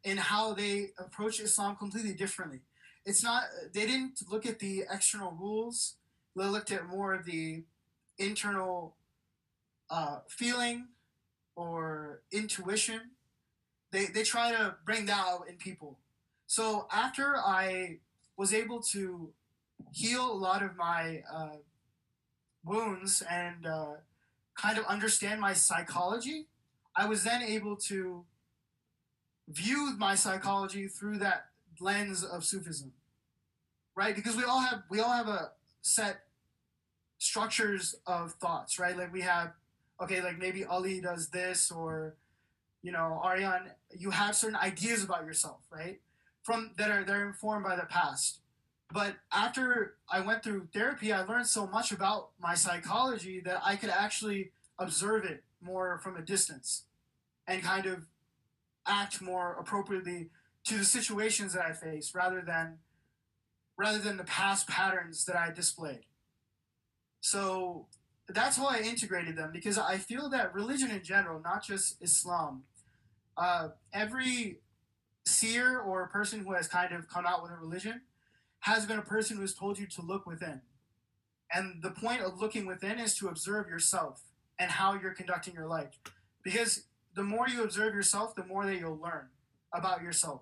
and 0.06 0.18
how 0.18 0.54
they 0.54 0.92
approach 0.98 1.42
Islam 1.42 1.76
completely 1.76 2.14
differently. 2.14 2.62
It's 3.06 3.22
not 3.22 3.44
they 3.74 3.86
didn't 3.86 4.22
look 4.32 4.46
at 4.46 4.60
the 4.60 4.86
external 4.90 5.32
rules. 5.32 5.96
They 6.38 6.46
looked 6.46 6.72
at 6.72 6.88
more 6.88 7.14
of 7.16 7.26
the 7.26 7.64
internal 8.18 8.96
uh, 9.90 10.20
feeling 10.30 10.88
or 11.58 12.22
intuition. 12.32 13.02
They 13.92 14.06
they 14.06 14.24
try 14.24 14.52
to 14.52 14.76
bring 14.86 15.06
that 15.06 15.20
out 15.20 15.48
in 15.48 15.56
people. 15.56 15.98
So 16.46 16.88
after 16.92 17.38
I 17.38 18.00
was 18.38 18.54
able 18.54 18.82
to 18.94 19.30
heal 19.92 20.32
a 20.32 20.34
lot 20.34 20.64
of 20.64 20.76
my 20.76 21.24
uh, 21.32 21.58
wounds 22.64 23.24
and 23.30 23.66
uh, 23.66 23.96
kind 24.56 24.78
of 24.78 24.86
understand 24.86 25.40
my 25.40 25.54
psychology, 25.54 26.48
I 26.96 27.08
was 27.08 27.24
then 27.24 27.42
able 27.42 27.76
to 27.88 28.26
view 29.48 29.94
my 29.98 30.16
psychology 30.16 30.88
through 30.88 31.20
that 31.20 31.48
lens 31.80 32.24
of 32.24 32.44
Sufism, 32.44 32.92
right? 33.96 34.16
Because 34.16 34.36
we 34.36 34.44
all 34.44 34.60
have 34.60 34.84
we 34.90 35.00
all 35.00 35.12
have 35.12 35.28
a 35.28 35.52
set 35.82 36.22
structures 37.20 37.96
of 38.06 38.34
thoughts, 38.34 38.80
right? 38.80 38.98
Like 38.98 39.14
we 39.14 39.22
have 39.22 39.54
okay, 40.02 40.22
like 40.22 40.38
maybe 40.38 40.66
Ali 40.66 41.02
does 41.02 41.30
this 41.30 41.72
or 41.72 42.16
you 42.88 42.94
know, 42.94 43.20
Aryan, 43.22 43.64
you 43.92 44.12
have 44.12 44.34
certain 44.34 44.56
ideas 44.56 45.04
about 45.04 45.26
yourself, 45.26 45.60
right? 45.70 46.00
From 46.42 46.72
that 46.78 46.90
are 46.90 47.04
they're 47.04 47.28
informed 47.28 47.66
by 47.66 47.76
the 47.76 47.82
past. 47.82 48.40
But 48.94 49.16
after 49.30 49.96
I 50.10 50.22
went 50.22 50.42
through 50.42 50.70
therapy, 50.74 51.12
I 51.12 51.24
learned 51.24 51.48
so 51.48 51.68
much 51.68 51.92
about 51.92 52.30
my 52.40 52.56
psychology 52.56 53.42
that 53.42 53.60
I 53.62 53.76
could 53.76 53.90
actually 53.90 54.52
observe 54.80 55.26
it 55.26 55.44
more 55.60 56.00
from 56.02 56.16
a 56.16 56.22
distance 56.22 56.84
and 57.46 57.62
kind 57.62 57.88
of 57.88 58.06
act 58.88 59.22
more 59.22 59.58
appropriately 59.60 60.30
to 60.68 60.78
the 60.78 60.86
situations 60.86 61.52
that 61.56 61.66
I 61.66 61.74
face 61.74 62.16
rather 62.16 62.40
than 62.40 62.78
rather 63.76 64.00
than 64.00 64.16
the 64.16 64.24
past 64.24 64.66
patterns 64.70 65.26
that 65.26 65.36
I 65.36 65.52
displayed. 65.52 66.06
So 67.20 67.88
that's 68.30 68.58
why 68.58 68.78
I 68.78 68.88
integrated 68.88 69.36
them 69.36 69.52
because 69.52 69.78
I 69.78 69.98
feel 69.98 70.30
that 70.30 70.56
religion 70.56 70.90
in 70.90 71.04
general, 71.04 71.42
not 71.42 71.66
just 71.66 72.02
Islam, 72.02 72.64
uh, 73.38 73.70
every 73.94 74.60
seer 75.26 75.80
or 75.80 76.08
person 76.08 76.40
who 76.44 76.54
has 76.54 76.68
kind 76.68 76.94
of 76.94 77.08
come 77.08 77.26
out 77.26 77.44
with 77.44 77.52
a 77.52 77.56
religion 77.56 78.02
has 78.62 78.86
been 78.86 78.98
a 78.98 79.04
person 79.04 79.36
who 79.36 79.42
has 79.42 79.54
told 79.54 79.78
you 79.78 79.86
to 79.88 80.02
look 80.02 80.26
within. 80.26 80.62
And 81.54 81.82
the 81.82 81.92
point 81.92 82.22
of 82.22 82.42
looking 82.42 82.66
within 82.66 83.00
is 83.00 83.16
to 83.18 83.28
observe 83.28 83.68
yourself 83.68 84.22
and 84.60 84.72
how 84.72 84.96
you're 84.96 85.14
conducting 85.14 85.54
your 85.54 85.68
life. 85.68 86.00
Because 86.44 86.84
the 87.16 87.24
more 87.24 87.48
you 87.48 87.64
observe 87.64 87.94
yourself, 87.94 88.36
the 88.36 88.46
more 88.46 88.66
that 88.66 88.78
you'll 88.78 89.00
learn 89.00 89.28
about 89.74 90.02
yourself. 90.02 90.42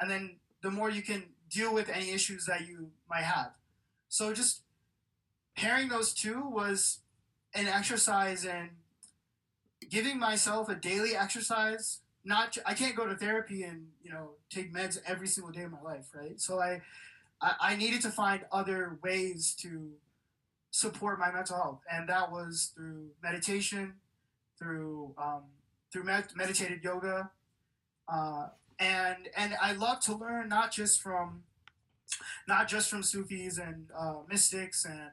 And 0.00 0.10
then 0.10 0.36
the 0.62 0.70
more 0.70 0.90
you 0.90 1.02
can 1.02 1.24
deal 1.50 1.72
with 1.72 1.88
any 1.88 2.10
issues 2.10 2.46
that 2.46 2.66
you 2.66 2.90
might 3.08 3.22
have. 3.22 3.52
So 4.08 4.32
just 4.32 4.62
pairing 5.56 5.88
those 5.88 6.12
two 6.12 6.46
was 6.46 7.00
an 7.54 7.68
exercise 7.68 8.44
in 8.44 8.70
giving 9.88 10.18
myself 10.18 10.68
a 10.68 10.74
daily 10.74 11.16
exercise. 11.16 12.00
Not 12.24 12.56
I 12.64 12.74
can't 12.74 12.96
go 12.96 13.06
to 13.06 13.14
therapy 13.14 13.62
and 13.64 13.88
you 14.02 14.10
know 14.10 14.30
take 14.50 14.72
meds 14.72 14.98
every 15.06 15.26
single 15.26 15.52
day 15.52 15.62
of 15.62 15.72
my 15.72 15.82
life, 15.82 16.06
right? 16.14 16.40
So 16.40 16.60
I 16.60 16.80
I, 17.60 17.76
needed 17.76 18.00
to 18.02 18.10
find 18.10 18.42
other 18.50 18.98
ways 19.02 19.54
to 19.60 19.90
support 20.70 21.18
my 21.18 21.30
mental 21.30 21.56
health, 21.56 21.80
and 21.90 22.08
that 22.08 22.30
was 22.30 22.72
through 22.74 23.10
meditation, 23.22 23.94
through 24.58 25.14
um, 25.18 25.42
through 25.92 26.04
med- 26.04 26.32
meditated 26.34 26.82
yoga, 26.82 27.30
uh, 28.08 28.48
and 28.78 29.28
and 29.36 29.54
I 29.60 29.72
love 29.72 30.00
to 30.00 30.14
learn 30.14 30.48
not 30.48 30.72
just 30.72 31.02
from 31.02 31.42
not 32.48 32.68
just 32.68 32.90
from 32.90 33.02
Sufis 33.02 33.58
and 33.58 33.88
uh, 33.96 34.16
mystics 34.28 34.84
and 34.84 35.10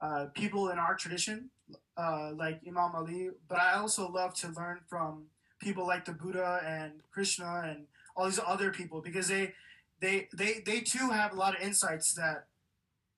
uh, 0.00 0.26
people 0.34 0.70
in 0.70 0.78
our 0.78 0.94
tradition, 0.94 1.50
uh, 1.96 2.30
like 2.34 2.60
Imam 2.66 2.92
Ali, 2.94 3.30
but 3.48 3.58
I 3.58 3.74
also 3.74 4.10
love 4.10 4.34
to 4.36 4.48
learn 4.48 4.80
from 4.88 5.24
people 5.60 5.86
like 5.86 6.04
the 6.04 6.12
Buddha 6.12 6.60
and 6.66 6.92
Krishna 7.12 7.62
and 7.66 7.86
all 8.16 8.24
these 8.26 8.40
other 8.44 8.70
people 8.70 9.00
because 9.00 9.28
they 9.28 9.54
they 10.00 10.28
they 10.34 10.62
they 10.66 10.80
too 10.80 11.10
have 11.10 11.32
a 11.32 11.36
lot 11.36 11.54
of 11.54 11.62
insights 11.62 12.14
that 12.14 12.46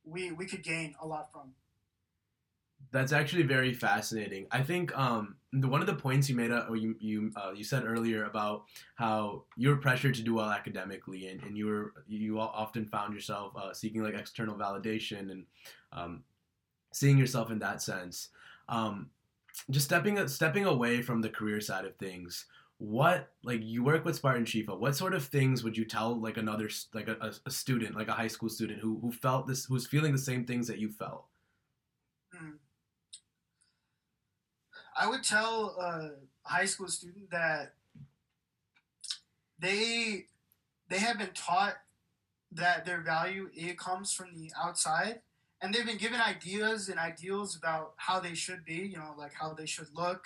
we 0.04 0.32
we 0.32 0.46
could 0.46 0.62
gain 0.62 0.94
a 1.00 1.06
lot 1.06 1.32
from. 1.32 1.54
That's 2.90 3.12
actually 3.12 3.44
very 3.44 3.72
fascinating. 3.72 4.46
I 4.50 4.62
think 4.62 4.96
um, 4.99 5.37
the, 5.52 5.66
one 5.66 5.80
of 5.80 5.87
the 5.87 5.94
points 5.94 6.28
you 6.28 6.37
made, 6.37 6.50
uh, 6.50 6.66
or 6.68 6.76
you 6.76 6.94
you 7.00 7.32
uh, 7.37 7.52
you 7.54 7.64
said 7.64 7.84
earlier 7.87 8.25
about 8.25 8.64
how 8.96 9.44
you 9.56 9.70
were 9.70 9.76
pressured 9.76 10.14
to 10.16 10.22
do 10.22 10.34
well 10.34 10.50
academically, 10.50 11.28
and, 11.28 11.42
and 11.42 11.56
you 11.56 11.66
were 11.66 11.94
you 12.06 12.38
often 12.38 12.84
found 12.87 13.14
yourself 13.14 13.54
uh, 13.56 13.72
seeking 13.72 14.02
like 14.02 14.14
external 14.14 14.56
validation 14.56 15.30
and 15.30 15.44
um, 15.92 16.25
seeing 16.92 17.16
yourself 17.16 17.50
in 17.50 17.58
that 17.61 17.80
sense. 17.80 18.28
Um, 18.68 19.11
just 19.71 19.87
stepping 19.87 20.26
stepping 20.28 20.64
away 20.66 21.02
from 21.02 21.21
the 21.21 21.28
career 21.28 21.61
side 21.61 21.85
of 21.85 21.97
things, 21.97 22.47
what 22.78 23.30
like 23.44 23.62
you 23.62 23.85
work 23.85 24.04
with 24.04 24.16
Spartan 24.16 24.44
Shifa, 24.44 24.78
what 24.78 24.97
sort 24.97 25.14
of 25.14 25.25
things 25.25 25.62
would 25.62 25.76
you 25.76 25.85
tell 25.85 26.21
like 26.21 26.37
another 26.37 26.68
like 26.92 27.09
a, 27.09 27.32
a 27.47 27.50
student, 27.50 27.97
like 27.97 28.09
a 28.09 28.12
high 28.12 28.28
school 28.28 28.49
student 28.49 28.80
who 28.80 28.99
who 29.00 29.12
felt 29.12 29.47
this, 29.47 29.64
who's 29.64 29.87
feeling 29.87 30.12
the 30.12 30.18
same 30.18 30.44
things 30.44 30.66
that 30.66 30.78
you 30.78 30.90
felt? 30.90 31.26
Hmm. 32.35 32.56
I 34.97 35.09
would 35.09 35.23
tell 35.23 35.76
a 35.80 36.11
high 36.42 36.64
school 36.64 36.88
student 36.88 37.30
that 37.30 37.75
they 39.59 40.26
they 40.88 40.99
have 40.99 41.18
been 41.18 41.32
taught 41.35 41.76
that 42.50 42.85
their 42.85 43.00
value 43.00 43.49
it 43.54 43.78
comes 43.78 44.12
from 44.12 44.35
the 44.35 44.50
outside 44.61 45.21
and 45.62 45.73
they've 45.73 45.87
been 45.87 45.97
given 45.97 46.21
ideas 46.21 46.88
and 46.88 46.99
ideals 46.99 47.57
about 47.57 47.95
how 47.97 48.19
they 48.21 48.35
should 48.35 48.64
be 48.64 48.75
you 48.75 48.97
know 48.97 49.14
like 49.16 49.33
how 49.40 49.54
they 49.54 49.66
should 49.66 49.88
look 49.95 50.25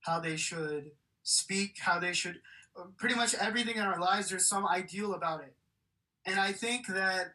how 0.00 0.18
they 0.18 0.36
should 0.36 0.90
speak 1.22 1.76
how 1.80 1.98
they 1.98 2.12
should 2.12 2.40
uh, 2.76 2.84
pretty 2.98 3.14
much 3.14 3.34
everything 3.34 3.76
in 3.76 3.82
our 3.82 4.00
lives 4.00 4.28
there's 4.30 4.48
some 4.48 4.66
ideal 4.66 5.14
about 5.14 5.40
it. 5.40 5.54
And 6.26 6.38
i 6.38 6.52
think 6.52 6.86
that 6.88 7.34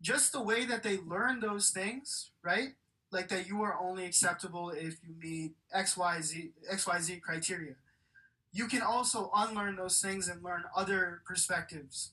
just 0.00 0.32
the 0.32 0.42
way 0.42 0.64
that 0.64 0.82
they 0.82 0.98
learn 0.98 1.40
those 1.40 1.70
things 1.70 2.30
right 2.42 2.70
like 3.12 3.28
that 3.28 3.46
you 3.46 3.62
are 3.62 3.78
only 3.78 4.04
acceptable 4.04 4.70
if 4.70 4.96
you 5.04 5.14
meet 5.20 5.52
xyz 5.76 6.50
xyz 6.72 7.20
criteria. 7.20 7.74
You 8.54 8.66
can 8.66 8.82
also 8.82 9.30
unlearn 9.34 9.76
those 9.76 10.00
things 10.00 10.28
and 10.28 10.42
learn 10.42 10.64
other 10.76 11.22
perspectives. 11.26 12.12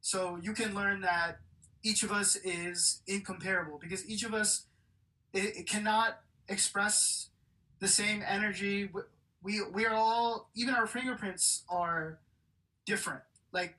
So 0.00 0.38
you 0.40 0.52
can 0.52 0.74
learn 0.74 1.00
that 1.00 1.40
each 1.82 2.02
of 2.02 2.12
us 2.12 2.36
is 2.36 3.02
incomparable 3.06 3.78
because 3.78 4.08
each 4.08 4.24
of 4.24 4.34
us 4.34 4.66
it, 5.32 5.56
it 5.56 5.68
cannot 5.68 6.20
express 6.48 7.28
the 7.78 7.88
same 7.88 8.22
energy. 8.26 8.90
We 9.42 9.62
we 9.72 9.86
are 9.86 9.94
all 9.94 10.50
even 10.54 10.74
our 10.74 10.86
fingerprints 10.86 11.64
are 11.70 12.18
different. 12.86 13.22
Like 13.52 13.76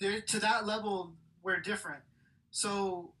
to 0.00 0.40
that 0.40 0.66
level 0.66 1.14
we're 1.42 1.60
different. 1.60 2.02
So 2.50 3.12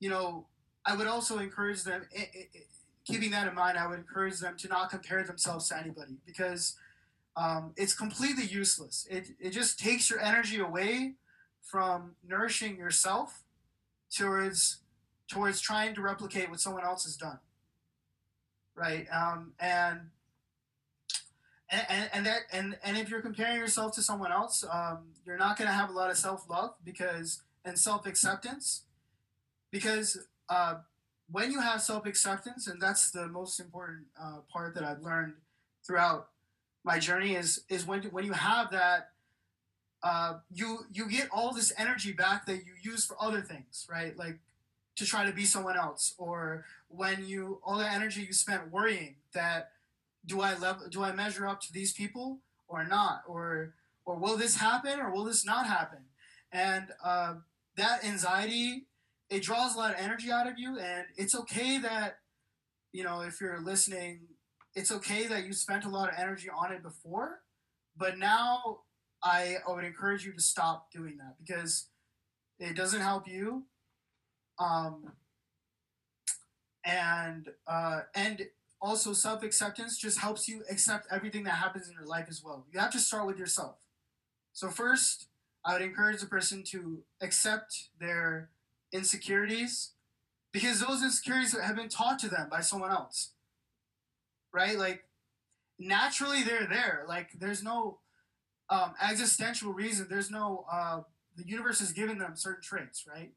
you 0.00 0.08
know 0.08 0.46
i 0.86 0.94
would 0.94 1.08
also 1.08 1.38
encourage 1.38 1.82
them 1.82 2.06
it, 2.12 2.28
it, 2.32 2.66
keeping 3.04 3.32
that 3.32 3.48
in 3.48 3.54
mind 3.56 3.76
i 3.76 3.84
would 3.84 3.98
encourage 3.98 4.38
them 4.38 4.56
to 4.56 4.68
not 4.68 4.88
compare 4.90 5.24
themselves 5.24 5.68
to 5.68 5.76
anybody 5.76 6.14
because 6.24 6.76
um, 7.38 7.72
it's 7.76 7.94
completely 7.94 8.44
useless. 8.44 9.06
It, 9.08 9.28
it 9.38 9.50
just 9.50 9.78
takes 9.78 10.10
your 10.10 10.18
energy 10.18 10.58
away 10.58 11.14
from 11.62 12.16
nourishing 12.26 12.76
yourself 12.76 13.42
towards 14.10 14.78
towards 15.28 15.60
trying 15.60 15.94
to 15.94 16.00
replicate 16.00 16.48
what 16.50 16.60
someone 16.60 16.84
else 16.84 17.04
has 17.04 17.16
done. 17.16 17.38
Right 18.74 19.06
um, 19.12 19.52
and 19.60 20.10
and, 21.70 22.10
and 22.12 22.26
that 22.26 22.40
and, 22.52 22.78
and 22.82 22.96
if 22.96 23.10
you're 23.10 23.20
comparing 23.20 23.56
yourself 23.56 23.94
to 23.94 24.02
someone 24.02 24.32
else 24.32 24.64
um, 24.70 24.98
you're 25.26 25.36
not 25.36 25.58
going 25.58 25.68
to 25.68 25.74
have 25.74 25.90
a 25.90 25.92
lot 25.92 26.10
of 26.10 26.16
self-love 26.16 26.74
because 26.84 27.42
and 27.64 27.78
self-acceptance 27.78 28.82
because 29.70 30.26
uh, 30.48 30.76
when 31.30 31.52
you 31.52 31.60
have 31.60 31.82
self-acceptance 31.82 32.66
and 32.66 32.80
that's 32.80 33.10
the 33.10 33.28
most 33.28 33.60
important 33.60 34.06
uh, 34.20 34.38
part 34.50 34.74
that 34.74 34.84
i've 34.84 35.02
learned 35.02 35.34
throughout 35.86 36.28
my 36.84 36.98
journey 36.98 37.34
is 37.34 37.64
is 37.68 37.86
when 37.86 38.02
when 38.04 38.24
you 38.24 38.32
have 38.32 38.70
that 38.70 39.10
uh, 40.02 40.38
you 40.52 40.80
you 40.92 41.08
get 41.08 41.28
all 41.32 41.52
this 41.52 41.72
energy 41.76 42.12
back 42.12 42.46
that 42.46 42.64
you 42.64 42.72
use 42.80 43.04
for 43.04 43.16
other 43.20 43.40
things, 43.40 43.86
right? 43.90 44.16
Like 44.16 44.38
to 44.96 45.04
try 45.04 45.24
to 45.24 45.32
be 45.32 45.44
someone 45.44 45.76
else, 45.76 46.14
or 46.18 46.64
when 46.88 47.26
you 47.26 47.60
all 47.64 47.78
the 47.78 47.90
energy 47.90 48.22
you 48.22 48.32
spent 48.32 48.70
worrying 48.70 49.16
that 49.32 49.72
do 50.26 50.40
I 50.40 50.56
level, 50.56 50.88
do 50.88 51.02
I 51.02 51.12
measure 51.12 51.46
up 51.46 51.60
to 51.62 51.72
these 51.72 51.92
people 51.92 52.38
or 52.68 52.84
not, 52.84 53.22
or 53.26 53.74
or 54.04 54.16
will 54.16 54.36
this 54.36 54.56
happen 54.56 55.00
or 55.00 55.10
will 55.10 55.24
this 55.24 55.44
not 55.44 55.66
happen? 55.66 55.98
And 56.52 56.88
uh, 57.04 57.34
that 57.76 58.04
anxiety 58.04 58.86
it 59.30 59.42
draws 59.42 59.74
a 59.74 59.78
lot 59.78 59.92
of 59.92 60.00
energy 60.00 60.30
out 60.30 60.46
of 60.46 60.58
you, 60.58 60.78
and 60.78 61.04
it's 61.16 61.34
okay 61.34 61.78
that 61.78 62.18
you 62.92 63.04
know 63.04 63.20
if 63.20 63.40
you're 63.40 63.60
listening, 63.60 64.20
it's 64.74 64.90
okay 64.90 65.26
that 65.26 65.44
you 65.44 65.52
spent 65.52 65.84
a 65.84 65.88
lot 65.88 66.08
of 66.08 66.14
energy 66.18 66.48
on 66.48 66.72
it 66.72 66.82
before, 66.82 67.40
but 67.96 68.18
now 68.18 68.78
I, 69.22 69.56
I 69.66 69.72
would 69.72 69.84
encourage 69.84 70.24
you 70.24 70.32
to 70.32 70.40
stop 70.40 70.90
doing 70.92 71.16
that 71.18 71.36
because 71.38 71.86
it 72.58 72.76
doesn't 72.76 73.00
help 73.00 73.26
you. 73.26 73.64
Um, 74.58 75.12
and 76.84 77.48
uh, 77.66 78.00
and 78.14 78.46
also 78.80 79.12
self 79.12 79.42
acceptance 79.42 79.98
just 79.98 80.18
helps 80.18 80.48
you 80.48 80.62
accept 80.70 81.06
everything 81.10 81.44
that 81.44 81.54
happens 81.54 81.88
in 81.88 81.94
your 81.94 82.06
life 82.06 82.26
as 82.28 82.42
well. 82.42 82.66
You 82.72 82.80
have 82.80 82.92
to 82.92 82.98
start 82.98 83.26
with 83.26 83.38
yourself. 83.38 83.76
So 84.52 84.70
first, 84.70 85.28
I 85.64 85.74
would 85.74 85.82
encourage 85.82 86.20
the 86.20 86.26
person 86.26 86.62
to 86.68 87.02
accept 87.20 87.90
their 88.00 88.50
insecurities 88.92 89.90
because 90.52 90.80
those 90.80 91.02
insecurities 91.02 91.56
have 91.58 91.76
been 91.76 91.88
taught 91.88 92.18
to 92.20 92.28
them 92.28 92.48
by 92.50 92.60
someone 92.60 92.90
else. 92.90 93.32
Right? 94.52 94.78
Like 94.78 95.04
naturally 95.78 96.42
they're 96.42 96.66
there. 96.66 97.04
Like 97.06 97.30
there's 97.38 97.62
no 97.62 97.98
um, 98.70 98.94
existential 99.02 99.72
reason. 99.72 100.06
There's 100.08 100.30
no 100.30 100.64
uh, 100.70 101.00
the 101.36 101.46
universe 101.46 101.80
has 101.80 101.92
given 101.92 102.18
them 102.18 102.36
certain 102.36 102.62
traits, 102.62 103.04
right? 103.08 103.30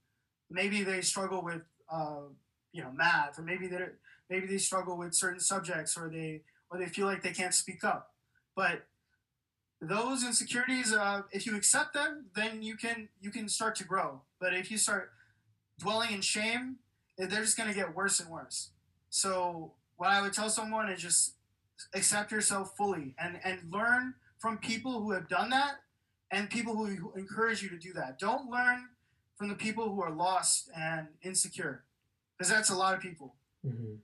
Maybe 0.50 0.84
they 0.84 1.02
struggle 1.02 1.42
with 1.44 1.62
uh, 1.92 2.24
you 2.72 2.82
know 2.82 2.92
math, 2.92 3.40
or 3.40 3.44
maybe 3.44 3.68
they 3.68 3.86
maybe 4.30 4.48
they 4.48 4.58
struggle 4.58 4.98
with 4.98 5.14
certain 5.14 5.40
subjects 5.40 5.98
or 5.98 6.10
they 6.10 6.42
or 6.70 6.78
they 6.78 6.88
feel 6.88 7.06
like 7.06 7.22
they 7.22 7.32
can't 7.32 7.54
speak 7.54 7.84
up. 7.84 8.12
But 8.56 8.84
those 9.82 10.24
insecurities, 10.24 10.94
uh, 10.94 11.24
if 11.32 11.46
you 11.46 11.56
accept 11.56 11.94
them, 11.94 12.26
then 12.36 12.62
you 12.62 12.76
can 12.76 13.10
you 13.20 13.32
can 13.32 13.48
start 13.50 13.76
to 13.78 13.84
grow. 13.84 14.22
But 14.40 14.54
if 14.54 14.70
you 14.70 14.78
start 14.78 15.12
dwelling 15.80 16.12
in 16.12 16.22
shame, 16.22 16.78
they're 17.18 17.28
just 17.28 17.58
to 17.58 17.74
get 17.74 17.96
worse 17.96 18.20
and 18.20 18.30
worse. 18.30 18.70
So 19.10 19.74
what 19.98 20.10
I 20.10 20.22
would 20.22 20.34
tell 20.34 20.50
someone 20.50 20.90
is 20.90 21.02
just 21.02 21.34
accept 21.94 22.32
yourself 22.32 22.76
fully 22.78 23.16
and 23.18 23.40
and 23.44 23.72
learn 23.72 24.16
from 24.42 24.58
people 24.58 25.02
who 25.02 25.12
have 25.12 25.30
done 25.30 25.52
that 25.52 25.76
and 26.32 26.50
people 26.50 26.76
who 26.76 27.14
encourage 27.16 27.62
you 27.62 27.70
to 27.70 27.78
do 27.78 27.94
that. 27.94 28.18
Don't 28.18 28.50
learn 28.50 28.88
from 29.36 29.50
the 29.50 29.56
people 29.56 29.90
who 29.90 30.02
are 30.02 30.12
lost 30.12 30.70
and 30.76 31.08
insecure 31.22 31.84
because 32.38 32.52
that's 32.52 32.72
a 32.72 32.76
lot 32.76 32.96
of 32.96 33.02
people. 33.02 33.36
Mm-hmm. 33.66 33.96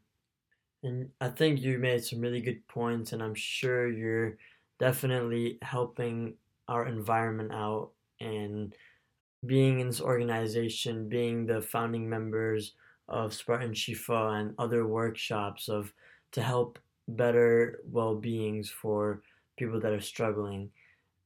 And 0.84 1.10
I 1.20 1.30
think 1.30 1.60
you 1.60 1.80
made 1.80 2.04
some 2.04 2.22
really 2.22 2.40
good 2.40 2.66
points, 2.68 3.12
and 3.12 3.24
I'm 3.24 3.34
sure 3.34 3.92
you're 3.92 4.38
definitely 4.80 5.58
helping 5.64 6.36
our 6.68 6.88
environment 6.88 7.52
out 7.52 7.90
and 8.20 8.76
being 9.46 9.80
in 9.80 9.88
this 9.88 10.02
organization, 10.02 11.10
being 11.10 11.48
the 11.48 11.62
founding 11.62 12.08
members 12.08 12.74
of 13.08 13.34
Spartan 13.34 13.72
Shifa 13.72 14.40
and 14.40 14.54
other 14.60 14.86
workshops 14.86 15.68
of 15.68 15.92
to 16.34 16.42
help 16.44 16.78
better 17.08 17.80
well-beings 17.90 18.70
for 18.70 19.22
people 19.58 19.80
that 19.82 19.92
are 19.92 20.00
struggling. 20.00 20.70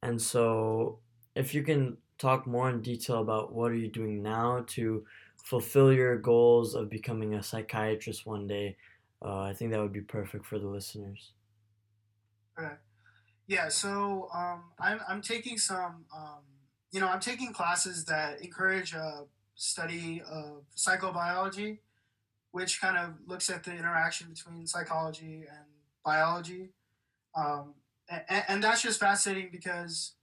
And 0.02 0.20
so 0.20 1.00
if 1.36 1.54
you 1.54 1.64
can 1.64 1.98
talk 2.18 2.48
more 2.48 2.70
in 2.70 2.82
detail 2.82 3.20
about 3.20 3.54
what 3.54 3.72
are 3.72 3.76
you 3.76 3.88
doing 3.88 4.24
now 4.24 4.64
to 4.68 5.06
fulfill 5.44 5.92
your 5.92 6.18
goals 6.18 6.76
of 6.76 6.90
becoming 6.90 7.36
a 7.36 7.44
psychiatrist 7.44 8.26
one 8.26 8.48
day, 8.48 8.78
uh, 9.24 9.42
I 9.42 9.54
think 9.54 9.72
that 9.72 9.80
would 9.80 9.94
be 9.94 10.02
perfect 10.02 10.46
for 10.46 10.58
the 10.58 10.68
listeners. 10.68 11.32
Okay. 12.58 12.74
Yeah, 13.48 13.70
so 13.70 14.30
um, 14.34 14.64
I'm, 14.80 15.00
I'm 15.08 15.22
taking 15.22 15.58
some, 15.58 16.06
um, 16.16 16.44
you 16.92 17.00
know, 17.00 17.08
I'm 17.08 17.20
taking 17.20 17.54
classes 17.54 18.06
that 18.06 18.42
encourage 18.42 18.94
a 18.94 19.26
study 19.56 20.22
of 20.30 20.64
psychobiology, 20.76 21.80
which 22.52 22.82
kind 22.82 22.98
of 22.98 23.14
looks 23.28 23.50
at 23.50 23.64
the 23.64 23.72
interaction 23.72 24.30
between 24.30 24.68
psychology 24.68 25.44
and 25.50 25.66
biology. 26.04 26.70
Um, 27.36 27.74
and, 28.12 28.44
and 28.48 28.64
that's 28.64 28.82
just 28.82 29.00
fascinating 29.00 29.50
because 29.52 30.14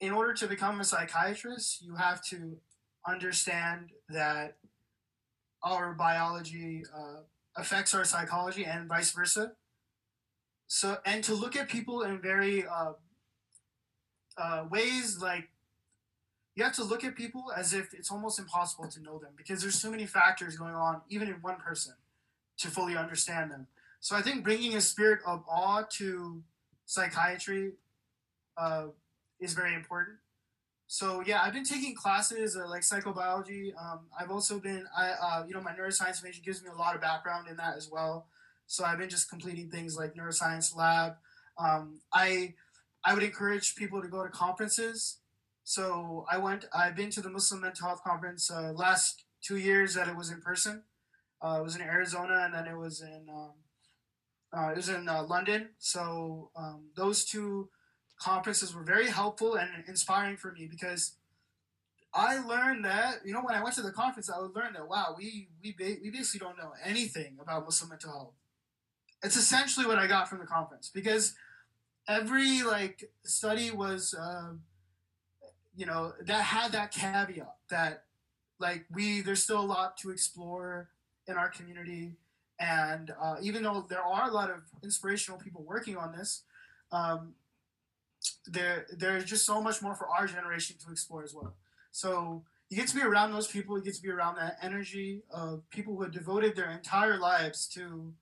in 0.00 0.10
order 0.10 0.34
to 0.34 0.48
become 0.48 0.80
a 0.80 0.84
psychiatrist, 0.84 1.82
you 1.82 1.94
have 1.94 2.22
to 2.24 2.56
understand 3.06 3.90
that 4.08 4.56
our 5.62 5.94
biology 5.94 6.82
uh, 6.94 7.20
affects 7.56 7.94
our 7.94 8.04
psychology 8.04 8.64
and 8.64 8.88
vice 8.88 9.12
versa. 9.12 9.52
So, 10.66 10.98
and 11.04 11.22
to 11.24 11.34
look 11.34 11.54
at 11.54 11.68
people 11.68 12.02
in 12.02 12.20
very 12.20 12.66
uh, 12.66 12.92
uh, 14.36 14.64
ways 14.70 15.20
like 15.20 15.50
you 16.56 16.64
have 16.64 16.74
to 16.74 16.84
look 16.84 17.04
at 17.04 17.14
people 17.14 17.52
as 17.56 17.72
if 17.72 17.94
it's 17.94 18.10
almost 18.10 18.38
impossible 18.38 18.88
to 18.88 19.00
know 19.00 19.18
them 19.18 19.32
because 19.36 19.62
there's 19.62 19.80
so 19.80 19.90
many 19.90 20.06
factors 20.06 20.56
going 20.56 20.74
on, 20.74 21.02
even 21.08 21.28
in 21.28 21.34
one 21.34 21.56
person, 21.56 21.94
to 22.58 22.68
fully 22.68 22.96
understand 22.96 23.50
them. 23.50 23.68
So, 24.00 24.16
I 24.16 24.22
think 24.22 24.42
bringing 24.42 24.74
a 24.74 24.80
spirit 24.80 25.20
of 25.26 25.44
awe 25.48 25.84
to 25.92 26.42
psychiatry 26.86 27.72
uh, 28.56 28.86
is 29.40 29.54
very 29.54 29.74
important. 29.74 30.18
So 30.86 31.22
yeah, 31.24 31.40
I've 31.42 31.54
been 31.54 31.64
taking 31.64 31.94
classes 31.94 32.56
uh, 32.56 32.68
like 32.68 32.82
psychobiology. 32.82 33.72
Um, 33.80 34.00
I've 34.18 34.30
also 34.30 34.58
been, 34.58 34.84
I 34.96 35.10
uh, 35.10 35.44
you 35.46 35.54
know, 35.54 35.62
my 35.62 35.72
neuroscience 35.72 36.22
major 36.22 36.42
gives 36.44 36.62
me 36.62 36.68
a 36.68 36.76
lot 36.76 36.94
of 36.94 37.00
background 37.00 37.48
in 37.48 37.56
that 37.56 37.76
as 37.76 37.88
well. 37.90 38.26
So 38.66 38.84
I've 38.84 38.98
been 38.98 39.08
just 39.08 39.30
completing 39.30 39.70
things 39.70 39.96
like 39.96 40.14
neuroscience 40.14 40.76
lab. 40.76 41.14
Um, 41.58 42.00
I 42.12 42.54
I 43.04 43.14
would 43.14 43.22
encourage 43.22 43.74
people 43.74 44.02
to 44.02 44.08
go 44.08 44.22
to 44.22 44.28
conferences. 44.28 45.18
So 45.64 46.26
I 46.30 46.38
went. 46.38 46.66
I've 46.74 46.96
been 46.96 47.10
to 47.10 47.22
the 47.22 47.30
Muslim 47.30 47.62
Mental 47.62 47.86
Health 47.86 48.02
Conference 48.04 48.50
uh, 48.50 48.72
last 48.74 49.24
two 49.42 49.56
years 49.56 49.94
that 49.94 50.08
it 50.08 50.16
was 50.16 50.30
in 50.30 50.40
person. 50.40 50.82
Uh, 51.40 51.58
it 51.60 51.62
was 51.62 51.74
in 51.74 51.82
Arizona, 51.82 52.42
and 52.44 52.54
then 52.54 52.66
it 52.66 52.76
was 52.76 53.00
in 53.00 53.26
um, 53.32 53.52
uh, 54.52 54.68
it 54.70 54.76
was 54.76 54.88
in 54.88 55.08
uh, 55.08 55.22
London. 55.24 55.70
So 55.78 56.50
um, 56.56 56.90
those 56.94 57.24
two 57.24 57.68
conferences 58.18 58.74
were 58.74 58.84
very 58.84 59.08
helpful 59.08 59.54
and 59.54 59.70
inspiring 59.88 60.36
for 60.36 60.52
me 60.52 60.68
because 60.70 61.16
I 62.14 62.38
learned 62.38 62.84
that 62.84 63.20
you 63.24 63.32
know 63.32 63.40
when 63.40 63.54
I 63.54 63.62
went 63.62 63.74
to 63.76 63.82
the 63.82 63.92
conference, 63.92 64.30
I 64.30 64.36
learned 64.36 64.76
that 64.76 64.88
wow, 64.88 65.14
we 65.16 65.48
we 65.62 65.74
we 66.02 66.10
basically 66.10 66.46
don't 66.46 66.58
know 66.58 66.72
anything 66.84 67.38
about 67.40 67.64
Muslim 67.64 67.90
mental 67.90 68.10
health. 68.10 68.34
It's 69.22 69.36
essentially 69.36 69.86
what 69.86 69.98
I 69.98 70.06
got 70.06 70.28
from 70.28 70.38
the 70.38 70.46
conference 70.46 70.90
because 70.92 71.34
every 72.06 72.62
like 72.62 73.10
study 73.24 73.70
was 73.70 74.14
uh, 74.14 74.52
you 75.74 75.86
know 75.86 76.12
that 76.20 76.42
had 76.42 76.72
that 76.72 76.92
caveat 76.92 77.56
that 77.70 78.04
like 78.58 78.84
we 78.90 79.22
there's 79.22 79.42
still 79.42 79.60
a 79.60 79.64
lot 79.64 79.96
to 79.98 80.10
explore 80.10 80.90
in 81.26 81.36
our 81.36 81.48
community 81.48 82.16
and 82.62 83.12
uh, 83.20 83.36
even 83.42 83.62
though 83.62 83.84
there 83.90 84.02
are 84.02 84.28
a 84.30 84.32
lot 84.32 84.48
of 84.48 84.60
inspirational 84.82 85.38
people 85.38 85.62
working 85.66 85.96
on 85.96 86.12
this 86.12 86.44
um, 86.92 87.34
there 88.46 88.86
there's 88.96 89.24
just 89.24 89.44
so 89.44 89.60
much 89.60 89.82
more 89.82 89.94
for 89.94 90.08
our 90.08 90.26
generation 90.26 90.76
to 90.84 90.90
explore 90.90 91.22
as 91.24 91.34
well. 91.34 91.54
So 91.90 92.44
you 92.68 92.76
get 92.76 92.88
to 92.88 92.94
be 92.94 93.02
around 93.02 93.32
those 93.32 93.48
people. 93.48 93.76
You 93.76 93.84
get 93.84 93.94
to 93.94 94.02
be 94.02 94.10
around 94.10 94.36
that 94.36 94.58
energy 94.62 95.22
of 95.30 95.68
people 95.70 95.94
who 95.94 96.02
have 96.02 96.12
devoted 96.12 96.56
their 96.56 96.70
entire 96.70 97.18
lives 97.18 97.66
to 97.68 98.12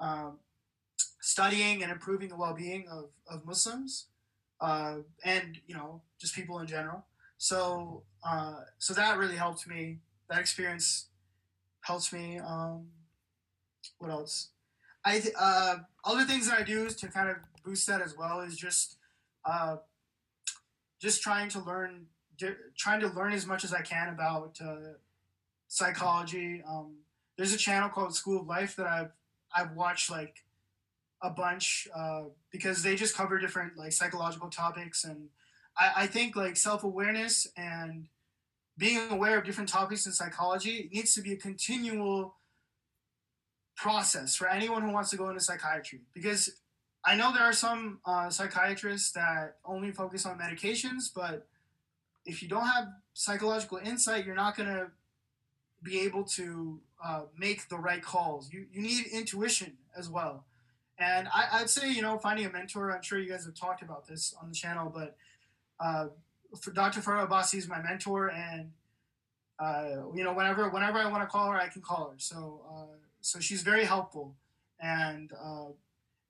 um, 0.00 0.38
studying 1.20 1.82
and 1.82 1.90
improving 1.90 2.28
the 2.28 2.36
well-being 2.36 2.86
of, 2.88 3.10
of 3.30 3.44
Muslims 3.44 4.06
uh, 4.60 4.96
and 5.24 5.58
you 5.66 5.74
know 5.74 6.02
just 6.20 6.34
people 6.34 6.58
in 6.58 6.66
general. 6.66 7.04
So 7.38 8.02
uh, 8.24 8.60
so 8.78 8.94
that 8.94 9.18
really 9.18 9.36
helped 9.36 9.66
me. 9.66 9.98
That 10.28 10.40
experience 10.40 11.06
helps 11.82 12.12
me. 12.12 12.38
Um, 12.38 12.86
what 13.98 14.10
else? 14.10 14.50
I 15.04 15.22
uh, 15.38 15.76
other 16.04 16.24
things 16.24 16.48
that 16.48 16.58
I 16.58 16.62
do 16.62 16.88
to 16.88 17.08
kind 17.08 17.28
of 17.28 17.36
boost 17.64 17.86
that 17.86 18.02
as 18.02 18.16
well 18.16 18.40
is 18.40 18.56
just 18.56 18.96
uh, 19.44 19.76
just 21.00 21.22
trying 21.22 21.48
to 21.50 21.60
learn, 21.60 22.06
trying 22.76 23.00
to 23.00 23.08
learn 23.08 23.32
as 23.32 23.46
much 23.46 23.64
as 23.64 23.72
I 23.72 23.82
can 23.82 24.08
about 24.08 24.58
uh, 24.60 24.94
psychology. 25.68 26.62
Um, 26.68 26.96
there's 27.36 27.52
a 27.52 27.58
channel 27.58 27.88
called 27.88 28.14
School 28.14 28.40
of 28.40 28.46
Life 28.46 28.76
that 28.76 28.86
I've 28.86 29.12
I've 29.54 29.72
watched 29.72 30.10
like 30.10 30.42
a 31.22 31.30
bunch 31.30 31.88
uh, 31.94 32.24
because 32.50 32.82
they 32.82 32.94
just 32.94 33.16
cover 33.16 33.38
different 33.38 33.76
like 33.76 33.92
psychological 33.92 34.50
topics 34.50 35.04
and 35.04 35.28
I, 35.78 35.92
I 35.96 36.06
think 36.06 36.36
like 36.36 36.56
self-awareness 36.56 37.48
and 37.56 38.08
being 38.78 39.00
aware 39.10 39.38
of 39.38 39.44
different 39.44 39.70
topics 39.70 40.06
in 40.06 40.12
psychology 40.12 40.90
needs 40.92 41.14
to 41.14 41.22
be 41.22 41.32
a 41.32 41.36
continual 41.36 42.36
process 43.76 44.34
for 44.34 44.48
anyone 44.48 44.82
who 44.82 44.90
wants 44.90 45.10
to 45.10 45.16
go 45.16 45.28
into 45.28 45.40
psychiatry 45.40 46.00
because 46.14 46.50
I 47.04 47.14
know 47.14 47.32
there 47.32 47.44
are 47.44 47.52
some 47.52 48.00
uh, 48.04 48.30
psychiatrists 48.30 49.12
that 49.12 49.58
only 49.64 49.92
focus 49.92 50.26
on 50.26 50.38
medications, 50.38 51.08
but 51.14 51.46
if 52.24 52.42
you 52.42 52.48
don't 52.48 52.66
have 52.66 52.88
psychological 53.14 53.78
insight, 53.78 54.26
you're 54.26 54.34
not 54.34 54.56
going 54.56 54.68
to 54.68 54.88
be 55.84 56.00
able 56.00 56.24
to 56.24 56.80
uh, 57.02 57.22
make 57.38 57.68
the 57.68 57.76
right 57.76 58.02
calls. 58.02 58.52
You, 58.52 58.66
you 58.72 58.82
need 58.82 59.06
intuition 59.06 59.74
as 59.96 60.08
well. 60.08 60.46
And 60.98 61.28
I, 61.32 61.60
would 61.60 61.70
say, 61.70 61.92
you 61.92 62.02
know, 62.02 62.18
finding 62.18 62.46
a 62.46 62.50
mentor, 62.50 62.90
I'm 62.90 63.02
sure 63.02 63.20
you 63.20 63.30
guys 63.30 63.44
have 63.44 63.54
talked 63.54 63.82
about 63.82 64.08
this 64.08 64.34
on 64.42 64.48
the 64.48 64.54
channel, 64.54 64.90
but 64.92 65.16
uh, 65.78 66.06
for 66.58 66.72
Dr. 66.72 67.00
Farah 67.00 67.28
Abbasi 67.28 67.56
is 67.56 67.68
my 67.68 67.80
mentor. 67.82 68.30
And, 68.30 68.72
uh, 69.60 70.08
you 70.14 70.24
know, 70.24 70.32
whenever, 70.32 70.70
whenever 70.70 70.98
I 70.98 71.08
want 71.08 71.22
to 71.22 71.28
call 71.28 71.50
her, 71.50 71.60
I 71.60 71.68
can 71.68 71.82
call 71.82 72.10
her. 72.10 72.16
So, 72.18 72.62
uh, 72.68 72.96
so 73.26 73.40
she's 73.40 73.62
very 73.62 73.84
helpful. 73.84 74.36
And, 74.78 75.32
uh, 75.32 75.70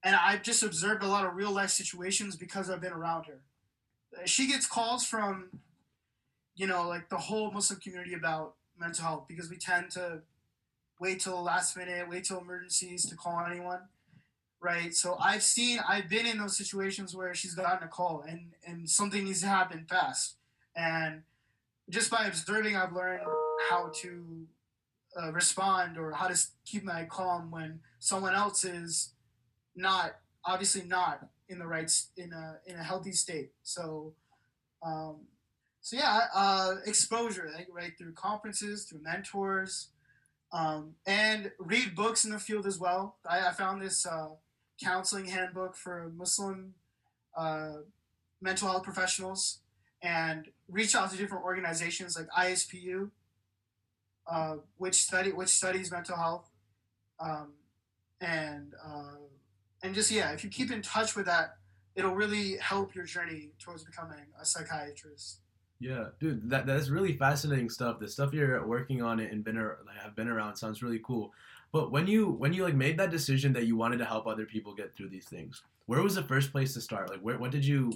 and 0.03 0.17
I've 0.17 0.43
just 0.43 0.63
observed 0.63 1.03
a 1.03 1.07
lot 1.07 1.27
of 1.27 1.35
real 1.35 1.51
life 1.51 1.69
situations 1.71 2.37
because 2.37 2.71
I've 2.71 2.81
been 2.81 2.93
around 2.93 3.27
her. 3.27 3.41
She 4.25 4.49
gets 4.49 4.67
calls 4.67 5.05
from, 5.05 5.51
you 6.55 6.67
know, 6.67 6.89
like 6.89 7.11
the 7.11 7.19
whole 7.19 7.51
Muslim 7.51 7.81
community 7.81 8.15
about 8.15 8.55
mental 8.79 9.05
health 9.05 9.25
because 9.29 9.51
we 9.51 9.59
tend 9.59 9.91
to 9.91 10.23
wait 10.99 11.21
till 11.21 11.37
the 11.37 11.43
last 11.43 11.77
minute, 11.77 12.09
wait 12.09 12.25
till 12.25 12.39
emergencies 12.39 13.05
to 13.07 13.15
call 13.15 13.45
anyone, 13.45 13.81
right? 14.59 14.95
So 14.95 15.19
I've 15.21 15.43
seen, 15.43 15.81
I've 15.87 16.09
been 16.09 16.25
in 16.25 16.39
those 16.39 16.57
situations 16.57 17.15
where 17.15 17.35
she's 17.35 17.55
gotten 17.55 17.87
a 17.87 17.91
call 17.91 18.25
and 18.27 18.53
and 18.67 18.89
something 18.89 19.25
needs 19.25 19.43
to 19.43 19.49
happen 19.49 19.85
fast, 19.87 20.37
and 20.75 21.25
just 21.91 22.11
by 22.11 22.25
observing, 22.25 22.75
I've 22.75 22.95
learned 22.95 23.21
how 23.69 23.93
to 23.97 24.47
uh, 25.20 25.33
respond 25.33 25.98
or 25.98 26.12
how 26.12 26.29
to 26.29 26.38
keep 26.64 26.85
my 26.85 27.05
calm 27.05 27.50
when 27.50 27.81
someone 27.98 28.35
else 28.35 28.64
is 28.64 29.12
not 29.74 30.16
obviously 30.44 30.83
not 30.83 31.29
in 31.48 31.59
the 31.59 31.66
right 31.66 31.90
in 32.16 32.33
a 32.33 32.59
in 32.66 32.76
a 32.76 32.83
healthy 32.83 33.12
state. 33.12 33.50
So, 33.62 34.14
um, 34.83 35.16
so 35.81 35.96
yeah, 35.96 36.26
uh, 36.35 36.74
exposure 36.87 37.50
right, 37.55 37.66
right 37.72 37.92
through 37.98 38.12
conferences, 38.12 38.85
through 38.85 39.02
mentors, 39.02 39.88
um, 40.52 40.94
and 41.07 41.52
read 41.59 41.94
books 41.94 42.24
in 42.24 42.31
the 42.31 42.38
field 42.38 42.66
as 42.66 42.79
well. 42.79 43.16
I, 43.29 43.48
I 43.48 43.52
found 43.52 43.83
this 43.83 44.07
uh, 44.07 44.31
counseling 44.83 45.26
handbook 45.26 45.76
for 45.76 46.12
Muslim 46.16 46.74
uh, 47.37 47.79
mental 48.40 48.68
health 48.68 48.83
professionals 48.83 49.61
and 50.02 50.48
reach 50.68 50.94
out 50.94 51.11
to 51.11 51.16
different 51.16 51.44
organizations 51.44 52.16
like 52.16 52.29
ISPU, 52.37 53.11
uh, 54.31 54.57
which 54.77 54.97
study 55.03 55.33
which 55.33 55.49
studies 55.49 55.91
mental 55.91 56.17
health, 56.17 56.51
um, 57.21 57.53
and 58.21 58.75
uh, 58.85 59.17
and 59.83 59.95
just 59.95 60.11
yeah, 60.11 60.33
if 60.33 60.43
you 60.45 60.51
keep 60.51 60.71
in 60.71 60.83
touch 60.83 61.17
with 61.17 61.27
that, 61.27 61.57
it'll 61.95 62.15
really 62.15 62.57
help 62.59 62.95
your 62.95 63.05
journey 63.05 63.51
towards 63.59 63.85
becoming 63.85 64.27
a 64.41 64.45
psychiatrist. 64.45 65.41
Yeah, 65.79 66.07
dude, 66.21 66.49
that 66.51 66.67
that's 66.67 66.89
really 66.89 67.17
fascinating 67.17 67.69
stuff. 67.69 68.01
The 68.01 68.09
stuff 68.09 68.33
you're 68.33 68.67
working 68.67 69.03
on 69.03 69.21
it 69.21 69.31
and 69.31 69.45
been 69.45 69.57
like, 69.57 69.97
have 70.03 70.17
been 70.17 70.29
around 70.29 70.57
sounds 70.57 70.83
really 70.83 71.01
cool. 71.05 71.33
But 71.73 71.91
when 71.91 72.07
you 72.07 72.31
when 72.31 72.53
you 72.53 72.65
like 72.65 72.75
made 72.75 72.99
that 72.99 73.11
decision 73.11 73.53
that 73.53 73.67
you 73.67 73.77
wanted 73.77 73.99
to 73.99 74.05
help 74.05 74.27
other 74.27 74.47
people 74.47 74.75
get 74.75 74.97
through 74.97 75.11
these 75.11 75.27
things, 75.27 75.62
where 75.87 76.03
was 76.03 76.15
the 76.15 76.23
first 76.23 76.51
place 76.51 76.73
to 76.75 76.81
start? 76.81 77.11
Like, 77.11 77.21
where 77.21 77.39
what 77.39 77.51
did 77.51 77.65
you 77.65 77.93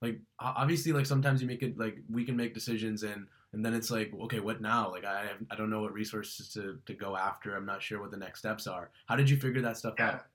like? 0.00 0.20
Obviously, 0.38 0.92
like 0.92 1.06
sometimes 1.06 1.42
you 1.42 1.48
make 1.48 1.62
it 1.62 1.76
like 1.76 1.98
we 2.08 2.24
can 2.24 2.36
make 2.36 2.54
decisions 2.54 3.02
and 3.02 3.26
and 3.54 3.64
then 3.64 3.72
it's 3.72 3.90
like 3.90 4.12
okay, 4.24 4.40
what 4.40 4.60
now? 4.60 4.90
Like 4.90 5.04
I 5.04 5.30
I 5.50 5.56
don't 5.56 5.70
know 5.70 5.80
what 5.80 5.92
resources 5.92 6.48
to 6.50 6.78
to 6.86 6.94
go 6.94 7.16
after. 7.16 7.56
I'm 7.56 7.66
not 7.66 7.82
sure 7.82 8.00
what 8.00 8.10
the 8.10 8.16
next 8.16 8.40
steps 8.40 8.66
are. 8.66 8.90
How 9.06 9.16
did 9.16 9.30
you 9.30 9.36
figure 9.36 9.62
that 9.62 9.76
stuff 9.76 9.94
yeah. 9.98 10.08
out? 10.08 10.26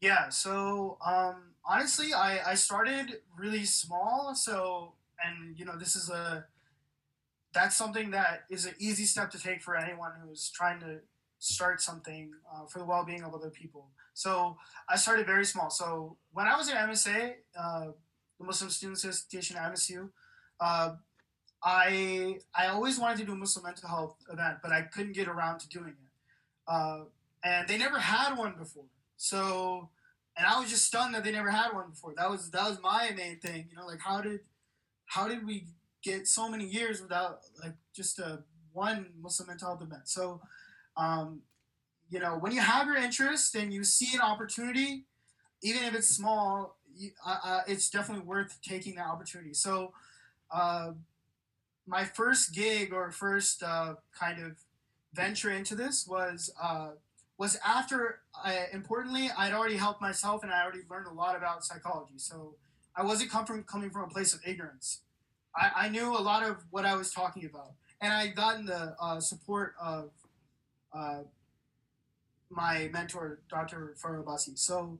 Yeah, 0.00 0.28
so 0.28 0.98
um, 1.06 1.36
honestly, 1.64 2.12
I, 2.12 2.50
I 2.50 2.54
started 2.56 3.20
really 3.38 3.64
small. 3.64 4.34
So, 4.34 4.92
and 5.24 5.58
you 5.58 5.64
know, 5.64 5.78
this 5.78 5.96
is 5.96 6.10
a 6.10 6.44
that's 7.54 7.76
something 7.76 8.10
that 8.10 8.44
is 8.50 8.66
an 8.66 8.74
easy 8.78 9.04
step 9.04 9.30
to 9.30 9.38
take 9.38 9.62
for 9.62 9.76
anyone 9.76 10.10
who's 10.22 10.50
trying 10.50 10.80
to 10.80 10.98
start 11.38 11.80
something 11.80 12.32
uh, 12.52 12.66
for 12.66 12.80
the 12.80 12.84
well-being 12.84 13.22
of 13.22 13.32
other 13.32 13.48
people. 13.48 13.86
So 14.12 14.56
I 14.88 14.96
started 14.96 15.26
very 15.26 15.44
small. 15.44 15.70
So 15.70 16.16
when 16.32 16.46
I 16.46 16.56
was 16.56 16.68
at 16.68 16.76
MSA, 16.76 17.34
uh, 17.58 17.86
the 18.38 18.44
Muslim 18.44 18.70
Students 18.70 19.04
Association 19.04 19.56
at 19.56 19.72
MSU, 19.72 20.10
uh, 20.60 20.96
I 21.64 22.38
I 22.54 22.66
always 22.66 22.98
wanted 22.98 23.18
to 23.18 23.24
do 23.24 23.32
a 23.32 23.36
Muslim 23.36 23.64
mental 23.64 23.88
health 23.88 24.16
event, 24.30 24.58
but 24.62 24.72
I 24.72 24.82
couldn't 24.82 25.14
get 25.14 25.28
around 25.28 25.60
to 25.60 25.68
doing 25.68 25.88
it. 25.88 26.10
Uh, 26.68 27.04
and 27.42 27.66
they 27.68 27.78
never 27.78 27.98
had 27.98 28.36
one 28.36 28.54
before. 28.58 28.84
So, 29.16 29.88
and 30.36 30.46
I 30.46 30.58
was 30.60 30.70
just 30.70 30.84
stunned 30.84 31.14
that 31.14 31.24
they 31.24 31.32
never 31.32 31.50
had 31.50 31.72
one 31.72 31.90
before. 31.90 32.12
That 32.16 32.30
was 32.30 32.50
that 32.50 32.68
was 32.68 32.80
my 32.82 33.10
main 33.16 33.38
thing. 33.38 33.66
You 33.70 33.76
know, 33.76 33.86
like 33.86 34.00
how 34.00 34.20
did 34.20 34.40
how 35.06 35.26
did 35.26 35.46
we 35.46 35.66
get 36.02 36.28
so 36.28 36.48
many 36.48 36.66
years 36.66 37.00
without 37.00 37.40
like 37.62 37.74
just 37.94 38.18
a 38.18 38.42
one 38.72 39.06
Muslim 39.20 39.48
mental 39.48 39.68
health 39.68 39.82
event? 39.82 40.08
So 40.08 40.42
um, 40.96 41.42
you 42.10 42.20
know, 42.20 42.36
when 42.38 42.52
you 42.52 42.60
have 42.60 42.86
your 42.86 42.96
interest 42.96 43.54
and 43.54 43.72
you 43.72 43.84
see 43.84 44.14
an 44.14 44.20
opportunity, 44.20 45.04
even 45.62 45.82
if 45.84 45.94
it's 45.94 46.08
small, 46.08 46.76
you, 46.94 47.10
uh, 47.26 47.38
uh, 47.42 47.60
it's 47.66 47.90
definitely 47.90 48.24
worth 48.24 48.58
taking 48.62 48.94
that 48.96 49.06
opportunity. 49.06 49.54
So, 49.54 49.92
uh, 50.50 50.92
my 51.86 52.04
first 52.04 52.54
gig 52.54 52.92
or 52.92 53.10
first 53.10 53.62
uh, 53.62 53.94
kind 54.18 54.42
of 54.42 54.56
venture 55.12 55.50
into 55.50 55.74
this 55.74 56.06
was 56.06 56.52
uh, 56.62 56.90
was 57.38 57.58
after 57.66 58.20
I, 58.42 58.66
importantly 58.72 59.30
I'd 59.36 59.52
already 59.52 59.76
helped 59.76 60.00
myself 60.00 60.42
and 60.42 60.52
I 60.52 60.62
already 60.62 60.80
learned 60.90 61.06
a 61.06 61.12
lot 61.12 61.36
about 61.36 61.64
psychology. 61.64 62.14
So 62.16 62.54
I 62.96 63.02
wasn't 63.02 63.30
come 63.30 63.44
from 63.44 63.62
coming 63.64 63.90
from 63.90 64.04
a 64.04 64.08
place 64.08 64.34
of 64.34 64.40
ignorance. 64.46 65.00
I, 65.56 65.70
I 65.76 65.88
knew 65.88 66.16
a 66.16 66.18
lot 66.18 66.42
of 66.42 66.64
what 66.70 66.84
I 66.84 66.96
was 66.96 67.12
talking 67.12 67.44
about, 67.44 67.72
and 68.00 68.12
I 68.12 68.26
would 68.26 68.34
gotten 68.34 68.66
the 68.66 68.96
uh, 69.00 69.20
support 69.20 69.74
of 69.80 70.10
uh, 70.92 71.20
my 72.50 72.88
mentor, 72.92 73.40
Dr. 73.48 73.94
Farah 74.00 74.22
Abbasi. 74.24 74.58
So, 74.58 74.98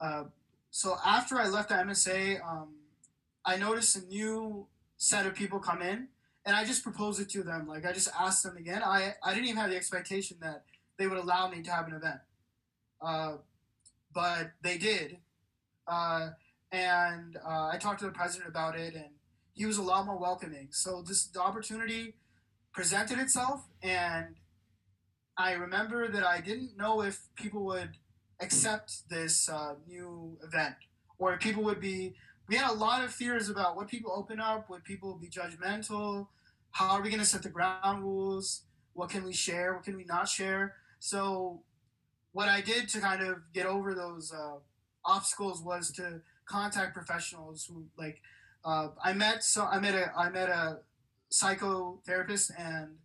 uh, 0.00 0.24
so 0.70 0.96
after 1.04 1.38
I 1.38 1.48
left 1.48 1.70
the 1.70 1.76
MSA, 1.76 2.40
um, 2.46 2.74
I 3.44 3.56
noticed 3.56 3.96
a 3.96 4.06
new 4.06 4.66
set 4.96 5.26
of 5.26 5.34
people 5.34 5.58
come 5.58 5.82
in, 5.82 6.08
and 6.44 6.56
I 6.56 6.64
just 6.64 6.82
proposed 6.82 7.20
it 7.20 7.28
to 7.30 7.42
them. 7.42 7.66
Like 7.68 7.84
I 7.84 7.92
just 7.92 8.08
asked 8.18 8.42
them 8.42 8.56
again. 8.56 8.82
I 8.84 9.14
I 9.22 9.34
didn't 9.34 9.46
even 9.46 9.58
have 9.58 9.70
the 9.70 9.76
expectation 9.76 10.38
that 10.40 10.64
they 10.98 11.06
would 11.06 11.18
allow 11.18 11.48
me 11.48 11.62
to 11.62 11.70
have 11.70 11.86
an 11.86 11.94
event, 11.94 12.20
uh, 13.02 13.36
but 14.14 14.52
they 14.62 14.78
did, 14.78 15.18
uh, 15.86 16.30
and 16.72 17.36
uh, 17.36 17.70
I 17.72 17.78
talked 17.78 18.00
to 18.00 18.06
the 18.06 18.12
president 18.12 18.48
about 18.48 18.78
it, 18.78 18.94
and 18.94 19.10
he 19.52 19.66
was 19.66 19.78
a 19.78 19.82
lot 19.82 20.06
more 20.06 20.18
welcoming. 20.18 20.68
So 20.70 21.02
this 21.02 21.26
the 21.26 21.42
opportunity 21.42 22.14
presented 22.72 23.18
itself, 23.18 23.68
and 23.82 24.36
I 25.36 25.52
remember 25.52 26.08
that 26.08 26.24
I 26.24 26.40
didn't 26.40 26.76
know 26.76 27.02
if 27.02 27.20
people 27.34 27.64
would 27.66 27.90
accept 28.40 29.08
this 29.10 29.48
uh, 29.48 29.74
new 29.86 30.38
event 30.42 30.76
or 31.18 31.34
if 31.34 31.40
people 31.40 31.62
would 31.64 31.80
be. 31.80 32.14
We 32.50 32.56
had 32.56 32.68
a 32.68 32.74
lot 32.74 33.04
of 33.04 33.12
fears 33.12 33.48
about 33.48 33.76
what 33.76 33.86
people 33.86 34.12
open 34.12 34.40
up, 34.40 34.68
would 34.68 34.82
people 34.82 35.14
be 35.14 35.28
judgmental, 35.28 36.26
how 36.72 36.96
are 36.96 37.00
we 37.00 37.08
going 37.08 37.20
to 37.20 37.24
set 37.24 37.44
the 37.44 37.48
ground 37.48 38.02
rules, 38.02 38.62
what 38.92 39.08
can 39.08 39.22
we 39.22 39.32
share, 39.32 39.72
what 39.72 39.84
can 39.84 39.96
we 39.96 40.02
not 40.02 40.28
share. 40.28 40.74
So, 40.98 41.62
what 42.32 42.48
I 42.48 42.60
did 42.60 42.88
to 42.88 43.00
kind 43.00 43.22
of 43.22 43.36
get 43.54 43.66
over 43.66 43.94
those 43.94 44.32
uh, 44.32 44.56
obstacles 45.04 45.62
was 45.62 45.92
to 45.92 46.22
contact 46.44 46.92
professionals 46.92 47.66
who 47.70 47.84
like. 47.96 48.20
Uh, 48.64 48.88
I 49.02 49.12
met 49.12 49.42
so 49.44 49.64
I 49.64 49.78
met 49.78 49.94
a 49.94 50.12
I 50.14 50.28
met 50.28 50.48
a 50.48 50.80
psychotherapist 51.32 52.50
and 52.58 52.96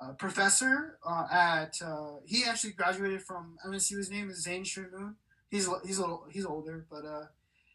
uh, 0.00 0.12
professor 0.14 0.98
uh, 1.06 1.26
at 1.32 1.80
uh, 1.82 2.16
he 2.26 2.44
actually 2.44 2.72
graduated 2.72 3.22
from 3.22 3.56
MSU. 3.66 3.96
His 3.96 4.10
name 4.10 4.30
is 4.30 4.42
Zane 4.42 4.64
Shermoon. 4.64 5.14
He's 5.48 5.68
he's 5.86 5.98
a 5.98 6.02
little 6.02 6.26
he's 6.30 6.44
older, 6.44 6.84
but 6.90 7.04
uh, 7.06 7.26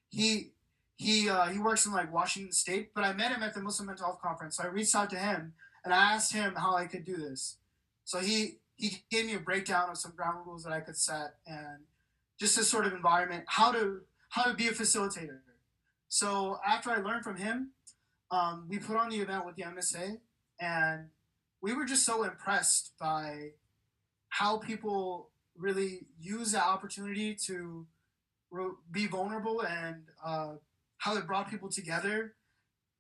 he 0.10 0.52
he 0.98 1.30
uh, 1.30 1.46
he 1.48 1.60
works 1.60 1.86
in 1.86 1.94
like 1.94 2.12
Washington 2.12 2.52
State. 2.52 2.94
But 2.94 3.04
I 3.04 3.14
met 3.14 3.32
him 3.32 3.44
at 3.44 3.54
the 3.54 3.62
Muslim 3.62 3.88
Mental 3.88 4.06
Health 4.06 4.22
Conference. 4.22 4.58
So 4.58 4.64
I 4.64 4.68
reached 4.68 4.96
out 4.96 5.10
to 5.12 5.18
him 5.18 5.54
and 5.86 5.94
I 5.94 6.14
asked 6.14 6.34
him 6.34 6.56
how 6.56 6.76
I 6.76 6.86
could 6.86 7.06
do 7.06 7.16
this. 7.16 7.58
So 8.04 8.20
he 8.20 8.60
he 8.76 9.04
gave 9.10 9.26
me 9.26 9.36
a 9.36 9.40
breakdown 9.40 9.90
of 9.90 9.98
some 9.98 10.14
ground 10.16 10.46
rules 10.46 10.64
that 10.64 10.74
I 10.74 10.82
could 10.82 10.98
set 10.98 11.36
and 11.46 11.80
just 12.40 12.56
this 12.56 12.70
sort 12.70 12.86
of 12.86 12.94
environment, 12.94 13.46
how 13.48 13.72
to 13.72 14.02
how 14.30 14.44
to 14.44 14.54
be 14.54 14.68
a 14.68 14.72
facilitator. 14.72 15.40
So 16.10 16.60
after 16.66 16.90
I 16.90 16.98
learned 16.98 17.24
from 17.24 17.38
him, 17.38 17.72
um, 18.32 18.66
we 18.68 18.80
put 18.80 18.98
on 18.98 19.10
the 19.10 19.18
event 19.18 19.46
with 19.46 19.56
the 19.56 19.64
MSA 19.64 20.18
and 20.60 21.08
we 21.62 21.74
were 21.74 21.86
just 21.86 22.06
so 22.06 22.24
impressed 22.24 22.94
by 23.00 23.52
how 24.30 24.58
people 24.58 25.30
really 25.58 26.06
use 26.20 26.52
that 26.52 26.64
opportunity 26.64 27.36
to 27.46 27.86
be 28.92 29.08
vulnerable 29.08 29.62
and 29.64 30.04
uh, 30.24 30.54
how 30.98 31.16
it 31.16 31.28
brought 31.28 31.50
people 31.50 31.70
together. 31.70 32.34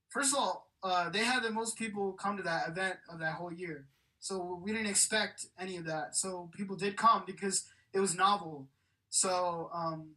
First 0.10 0.34
of 0.34 0.40
all, 0.40 0.70
uh, 0.84 1.10
they 1.10 1.24
had 1.26 1.44
the 1.44 1.52
most 1.52 1.78
people 1.78 2.14
come 2.14 2.38
to 2.38 2.44
that 2.44 2.70
event 2.70 2.98
of 3.10 3.20
that 3.20 3.34
whole 3.34 3.52
year. 3.52 3.88
So 4.20 4.60
we 4.64 4.72
didn't 4.72 4.88
expect 4.88 5.46
any 5.60 5.78
of 5.78 5.86
that. 5.86 6.16
So 6.16 6.50
people 6.56 6.76
did 6.76 6.98
come 6.98 7.24
because 7.26 7.66
it 7.94 8.00
was 8.00 8.16
novel. 8.16 8.68
So, 9.10 9.70
um, 9.74 10.12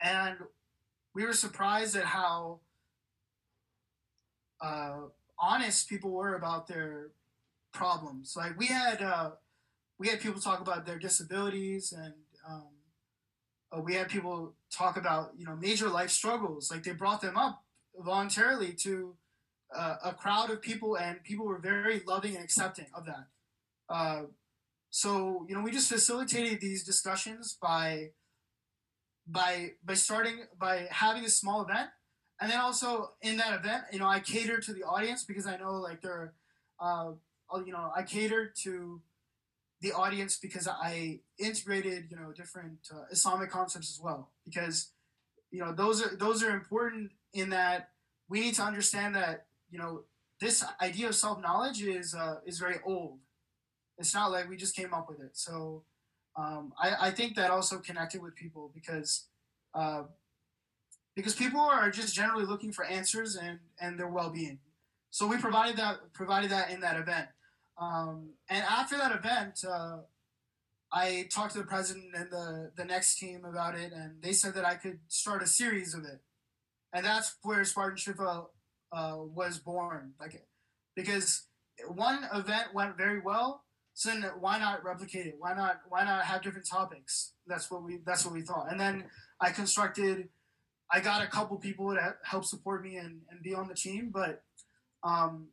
and 0.00 0.36
we 1.14 1.24
were 1.24 1.32
surprised 1.32 1.96
at 1.96 2.04
how 2.04 2.60
uh, 4.60 4.96
honest 5.38 5.88
people 5.88 6.10
were 6.10 6.34
about 6.34 6.66
their 6.66 7.10
problems. 7.72 8.34
Like 8.36 8.58
we 8.58 8.66
had 8.66 9.02
uh, 9.02 9.30
we 9.98 10.08
had 10.08 10.20
people 10.20 10.40
talk 10.40 10.60
about 10.60 10.86
their 10.86 10.98
disabilities, 10.98 11.92
and 11.92 12.14
um, 12.48 12.68
uh, 13.74 13.80
we 13.80 13.94
had 13.94 14.08
people 14.08 14.54
talk 14.70 14.96
about 14.96 15.32
you 15.36 15.46
know 15.46 15.56
major 15.56 15.88
life 15.88 16.10
struggles. 16.10 16.70
Like 16.70 16.82
they 16.82 16.92
brought 16.92 17.20
them 17.20 17.36
up 17.36 17.62
voluntarily 17.96 18.72
to 18.74 19.14
uh, 19.74 19.96
a 20.04 20.12
crowd 20.12 20.50
of 20.50 20.62
people, 20.62 20.96
and 20.96 21.22
people 21.22 21.46
were 21.46 21.58
very 21.58 22.02
loving 22.06 22.34
and 22.34 22.44
accepting 22.44 22.86
of 22.94 23.06
that. 23.06 23.26
Uh, 23.88 24.22
so 24.90 25.46
you 25.48 25.54
know, 25.54 25.62
we 25.62 25.70
just 25.70 25.90
facilitated 25.90 26.60
these 26.60 26.84
discussions 26.84 27.56
by 27.60 28.10
by 29.26 29.72
by 29.84 29.94
starting 29.94 30.44
by 30.58 30.88
having 30.90 31.24
a 31.24 31.30
small 31.30 31.62
event 31.62 31.90
and 32.42 32.50
then 32.50 32.58
also 32.58 33.12
in 33.22 33.36
that 33.36 33.54
event, 33.54 33.84
you 33.92 34.00
know, 34.00 34.08
I 34.08 34.18
cater 34.18 34.58
to 34.58 34.72
the 34.72 34.82
audience 34.82 35.22
because 35.22 35.46
I 35.46 35.56
know 35.58 35.74
like 35.74 36.02
they're 36.02 36.34
uh, 36.80 37.12
you 37.64 37.72
know, 37.72 37.92
I 37.94 38.02
cater 38.02 38.52
to 38.64 39.00
the 39.82 39.92
audience 39.92 40.38
because 40.38 40.66
I 40.68 41.20
integrated, 41.38 42.06
you 42.10 42.16
know, 42.16 42.32
different 42.32 42.78
uh, 42.90 43.02
Islamic 43.10 43.50
concepts 43.50 43.90
as 43.90 44.00
well 44.00 44.30
because, 44.44 44.92
you 45.50 45.60
know, 45.60 45.72
those 45.72 46.00
are 46.02 46.16
those 46.16 46.42
are 46.42 46.50
important 46.50 47.10
in 47.34 47.50
that 47.50 47.90
we 48.28 48.40
need 48.40 48.54
to 48.54 48.62
understand 48.62 49.14
that 49.14 49.46
you 49.70 49.78
know 49.78 50.02
this 50.40 50.64
idea 50.80 51.08
of 51.08 51.14
self 51.14 51.40
knowledge 51.40 51.82
is 51.82 52.14
uh, 52.14 52.36
is 52.46 52.58
very 52.58 52.76
old. 52.84 53.18
It's 53.98 54.14
not 54.14 54.32
like 54.32 54.48
we 54.48 54.56
just 54.56 54.74
came 54.74 54.94
up 54.94 55.08
with 55.08 55.20
it. 55.20 55.36
So 55.36 55.84
um, 56.36 56.72
I, 56.80 57.08
I 57.08 57.10
think 57.10 57.36
that 57.36 57.50
also 57.50 57.78
connected 57.78 58.22
with 58.22 58.34
people 58.34 58.70
because 58.74 59.26
uh, 59.74 60.04
because 61.14 61.34
people 61.34 61.60
are 61.60 61.90
just 61.90 62.14
generally 62.14 62.44
looking 62.44 62.72
for 62.72 62.84
answers 62.84 63.36
and 63.36 63.58
and 63.80 63.98
their 63.98 64.08
well-being. 64.08 64.58
So 65.10 65.26
we 65.26 65.36
provided 65.36 65.76
that 65.76 66.12
provided 66.12 66.50
that 66.50 66.70
in 66.70 66.80
that 66.80 66.98
event. 66.98 67.28
Um, 67.80 68.30
and 68.48 68.64
after 68.64 68.96
that 68.98 69.12
event, 69.12 69.64
uh, 69.68 69.98
I 70.92 71.26
talked 71.32 71.52
to 71.52 71.58
the 71.58 71.64
president 71.64 72.14
and 72.14 72.30
the, 72.30 72.70
the 72.76 72.84
next 72.84 73.18
team 73.18 73.44
about 73.44 73.74
it, 73.74 73.92
and 73.92 74.22
they 74.22 74.32
said 74.32 74.54
that 74.54 74.64
I 74.64 74.74
could 74.74 75.00
start 75.08 75.42
a 75.42 75.46
series 75.46 75.94
of 75.94 76.04
it. 76.04 76.20
And 76.92 77.06
that's 77.06 77.36
where 77.42 77.64
Spartan 77.64 77.96
Shifa 77.96 78.46
uh, 78.92 79.16
was 79.18 79.58
born. 79.58 80.12
Like, 80.20 80.44
because 80.94 81.46
one 81.88 82.26
event 82.34 82.74
went 82.74 82.98
very 82.98 83.20
well, 83.20 83.64
so 83.94 84.10
then 84.10 84.22
why 84.40 84.58
not 84.58 84.84
replicate 84.84 85.26
it? 85.26 85.36
Why 85.38 85.54
not 85.54 85.80
why 85.88 86.04
not 86.04 86.24
have 86.24 86.42
different 86.42 86.68
topics? 86.68 87.32
That's 87.46 87.70
what 87.70 87.82
we 87.82 87.98
that's 88.04 88.24
what 88.24 88.34
we 88.34 88.42
thought. 88.42 88.70
And 88.70 88.80
then 88.80 89.04
I 89.40 89.50
constructed. 89.50 90.28
I 90.90 91.00
got 91.00 91.22
a 91.22 91.26
couple 91.26 91.56
people 91.56 91.94
to 91.94 92.16
help 92.22 92.44
support 92.44 92.82
me 92.82 92.96
and, 92.96 93.22
and 93.30 93.42
be 93.42 93.54
on 93.54 93.66
the 93.68 93.74
team, 93.74 94.10
but 94.12 94.42
um, 95.02 95.48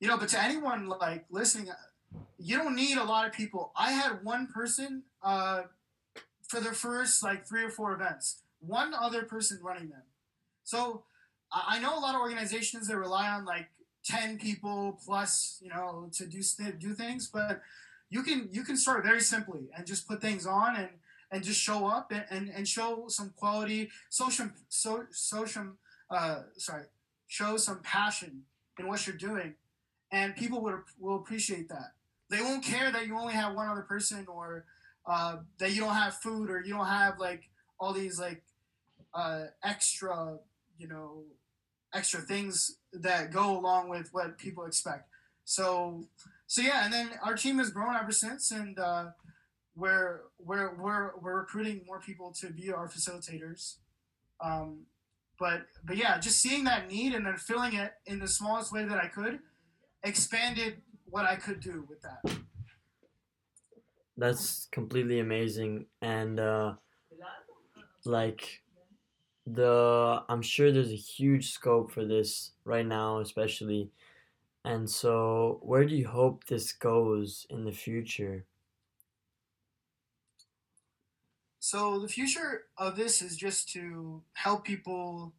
you 0.00 0.08
know, 0.08 0.16
but 0.16 0.28
to 0.30 0.42
anyone 0.42 0.88
like 0.88 1.26
listening, 1.30 1.70
you 2.38 2.56
don't 2.56 2.74
need 2.74 2.96
a 2.96 3.04
lot 3.04 3.26
of 3.26 3.32
people. 3.32 3.72
I 3.76 3.92
had 3.92 4.24
one 4.24 4.46
person 4.46 5.04
uh, 5.22 5.62
for 6.48 6.58
the 6.60 6.72
first 6.72 7.22
like 7.22 7.46
three 7.46 7.62
or 7.62 7.70
four 7.70 7.92
events, 7.92 8.42
one 8.60 8.94
other 8.94 9.22
person 9.22 9.60
running 9.62 9.90
them. 9.90 10.02
So 10.64 11.04
I 11.52 11.78
know 11.80 11.98
a 11.98 12.00
lot 12.00 12.14
of 12.14 12.20
organizations 12.20 12.88
that 12.88 12.96
rely 12.96 13.28
on 13.28 13.44
like 13.44 13.68
10 14.04 14.38
people 14.38 14.98
plus, 15.04 15.58
you 15.62 15.68
know, 15.68 16.08
to 16.14 16.26
do 16.26 16.40
do 16.78 16.94
things, 16.94 17.28
but 17.32 17.60
you 18.08 18.22
can 18.22 18.48
you 18.50 18.62
can 18.62 18.76
start 18.76 19.04
very 19.04 19.20
simply 19.20 19.68
and 19.76 19.86
just 19.86 20.08
put 20.08 20.20
things 20.20 20.46
on 20.46 20.76
and 20.76 20.88
and 21.32 21.44
just 21.44 21.60
show 21.60 21.86
up 21.86 22.10
and, 22.10 22.24
and, 22.28 22.50
and 22.50 22.66
show 22.66 23.04
some 23.06 23.32
quality 23.36 23.88
social 24.08 24.48
so, 24.68 25.04
social 25.10 25.76
uh, 26.10 26.40
sorry 26.56 26.84
show 27.28 27.56
some 27.56 27.80
passion 27.82 28.42
in 28.78 28.88
what 28.88 29.06
you're 29.06 29.16
doing 29.16 29.54
and 30.12 30.36
people 30.36 30.60
will, 30.60 30.82
will 30.98 31.16
appreciate 31.16 31.68
that. 31.68 31.92
They 32.30 32.40
won't 32.40 32.64
care 32.64 32.90
that 32.92 33.06
you 33.06 33.18
only 33.18 33.34
have 33.34 33.54
one 33.54 33.68
other 33.68 33.82
person 33.82 34.26
or 34.28 34.64
uh, 35.06 35.38
that 35.58 35.72
you 35.72 35.80
don't 35.80 35.94
have 35.94 36.14
food 36.14 36.50
or 36.50 36.62
you 36.64 36.74
don't 36.74 36.86
have 36.86 37.18
like 37.18 37.48
all 37.78 37.92
these 37.92 38.18
like 38.18 38.42
uh, 39.14 39.44
extra 39.64 40.38
you 40.78 40.86
know 40.86 41.24
extra 41.92 42.20
things 42.20 42.76
that 42.92 43.32
go 43.32 43.58
along 43.58 43.88
with 43.88 44.08
what 44.12 44.38
people 44.38 44.64
expect. 44.64 45.08
So 45.44 46.04
so 46.46 46.62
yeah 46.62 46.84
and 46.84 46.92
then 46.92 47.10
our 47.24 47.34
team 47.34 47.58
has 47.58 47.70
grown 47.70 47.96
ever 47.96 48.12
since 48.12 48.50
and 48.52 48.78
uh, 48.78 49.06
we're, 49.74 50.20
we're 50.38 50.74
we're 50.74 51.10
we're 51.20 51.40
recruiting 51.40 51.82
more 51.86 52.00
people 52.00 52.32
to 52.40 52.50
be 52.50 52.72
our 52.72 52.88
facilitators. 52.88 53.76
Um, 54.40 54.86
but 55.40 55.62
but 55.84 55.96
yeah 55.96 56.18
just 56.20 56.40
seeing 56.40 56.64
that 56.64 56.88
need 56.88 57.14
and 57.14 57.26
then 57.26 57.36
filling 57.36 57.74
it 57.74 57.94
in 58.06 58.20
the 58.20 58.28
smallest 58.28 58.72
way 58.72 58.84
that 58.84 59.02
i 59.02 59.08
could 59.08 59.40
expanded 60.02 60.82
what 61.06 61.24
I 61.24 61.36
could 61.36 61.60
do 61.60 61.86
with 61.88 62.02
that. 62.02 62.38
That's 64.16 64.68
completely 64.70 65.20
amazing, 65.20 65.86
and 66.02 66.38
uh, 66.38 66.74
like 68.04 68.62
the 69.46 70.22
I'm 70.28 70.42
sure 70.42 70.70
there's 70.70 70.92
a 70.92 70.96
huge 70.96 71.52
scope 71.52 71.90
for 71.90 72.04
this 72.04 72.52
right 72.64 72.86
now, 72.86 73.20
especially. 73.20 73.90
And 74.64 74.90
so, 74.90 75.58
where 75.62 75.86
do 75.86 75.94
you 75.94 76.06
hope 76.06 76.44
this 76.44 76.72
goes 76.72 77.46
in 77.48 77.64
the 77.64 77.72
future? 77.72 78.44
So, 81.60 81.98
the 81.98 82.08
future 82.08 82.64
of 82.76 82.96
this 82.96 83.22
is 83.22 83.36
just 83.36 83.70
to 83.70 84.22
help 84.34 84.64
people 84.64 85.32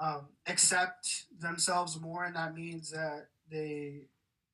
um, 0.00 0.28
accept 0.46 1.24
themselves 1.40 2.00
more, 2.00 2.24
and 2.24 2.36
that 2.36 2.54
means 2.54 2.90
that 2.90 3.28
they 3.50 4.08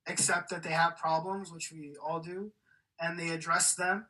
accept 0.07 0.49
that 0.49 0.63
they 0.63 0.71
have 0.71 0.97
problems, 0.97 1.51
which 1.51 1.71
we 1.71 1.95
all 2.03 2.19
do, 2.19 2.51
and 2.99 3.19
they 3.19 3.29
address 3.29 3.75
them. 3.75 4.05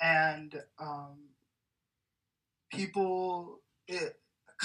And 0.00 0.60
um, 0.80 1.28
people 2.70 3.60
it, 3.86 4.16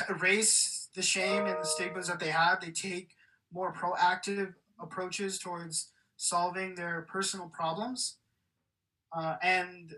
erase 0.10 0.90
the 0.96 1.02
shame 1.02 1.46
and 1.46 1.58
the 1.62 1.66
stigmas 1.66 2.08
that 2.08 2.20
they 2.20 2.30
have. 2.30 2.62
They 2.62 2.72
take 2.72 3.10
more 3.52 3.74
proactive 3.74 4.54
approaches 4.80 5.40
towards 5.40 5.90
solving 6.16 6.76
their 6.76 7.06
personal 7.10 7.48
problems, 7.48 8.16
uh, 9.16 9.36
and 9.42 9.96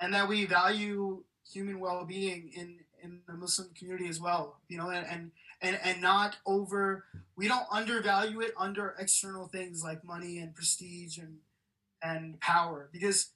and 0.00 0.14
that 0.14 0.28
we 0.28 0.46
value 0.46 1.22
human 1.52 1.78
well-being 1.78 2.50
in 2.54 2.78
in 3.02 3.20
the 3.26 3.34
Muslim 3.34 3.68
community 3.74 4.08
as 4.08 4.20
well. 4.20 4.60
You 4.68 4.78
know, 4.78 4.90
and, 4.90 5.06
and 5.06 5.30
and 5.62 5.78
and 5.82 6.00
not 6.00 6.36
over 6.46 7.04
we 7.36 7.48
don't 7.48 7.66
undervalue 7.70 8.40
it 8.40 8.52
under 8.58 8.94
external 8.98 9.46
things 9.46 9.82
like 9.82 10.04
money 10.04 10.38
and 10.38 10.54
prestige 10.54 11.18
and 11.18 11.38
and 12.02 12.40
power. 12.40 12.88
Because 12.92 13.30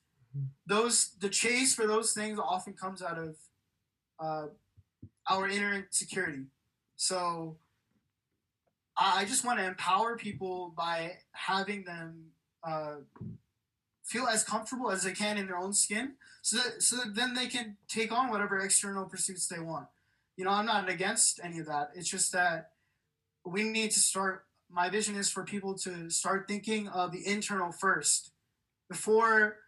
those 0.66 1.12
the 1.20 1.28
chase 1.28 1.74
for 1.74 1.86
those 1.86 2.12
things 2.12 2.38
often 2.38 2.74
comes 2.74 3.02
out 3.02 3.18
of 3.18 3.36
uh, 4.18 4.46
our 5.28 5.48
inner 5.48 5.74
insecurity. 5.74 6.44
So 6.96 7.56
i 8.96 9.24
just 9.24 9.44
want 9.44 9.58
to 9.58 9.66
empower 9.66 10.16
people 10.16 10.72
by 10.76 11.12
having 11.32 11.84
them 11.84 12.26
uh, 12.62 12.96
feel 14.04 14.26
as 14.26 14.44
comfortable 14.44 14.90
as 14.90 15.02
they 15.02 15.12
can 15.12 15.36
in 15.36 15.46
their 15.46 15.58
own 15.58 15.72
skin 15.72 16.14
so 16.42 16.56
that 16.56 16.82
so 16.82 16.96
that 16.96 17.14
then 17.14 17.34
they 17.34 17.46
can 17.46 17.76
take 17.88 18.12
on 18.12 18.30
whatever 18.30 18.58
external 18.58 19.04
pursuits 19.04 19.46
they 19.46 19.58
want 19.58 19.86
you 20.36 20.44
know, 20.44 20.50
I'm 20.50 20.66
not 20.66 20.88
against 20.88 21.40
any 21.42 21.58
of 21.58 21.66
that. 21.66 21.90
It's 21.94 22.08
just 22.08 22.32
that 22.32 22.70
we 23.44 23.62
need 23.62 23.90
to 23.92 24.00
start. 24.00 24.44
My 24.70 24.88
vision 24.88 25.16
is 25.16 25.30
for 25.30 25.44
people 25.44 25.74
to 25.78 26.10
start 26.10 26.48
thinking 26.48 26.88
of 26.88 27.12
the 27.12 27.26
internal 27.26 27.70
first 27.70 28.32
before 28.88 29.58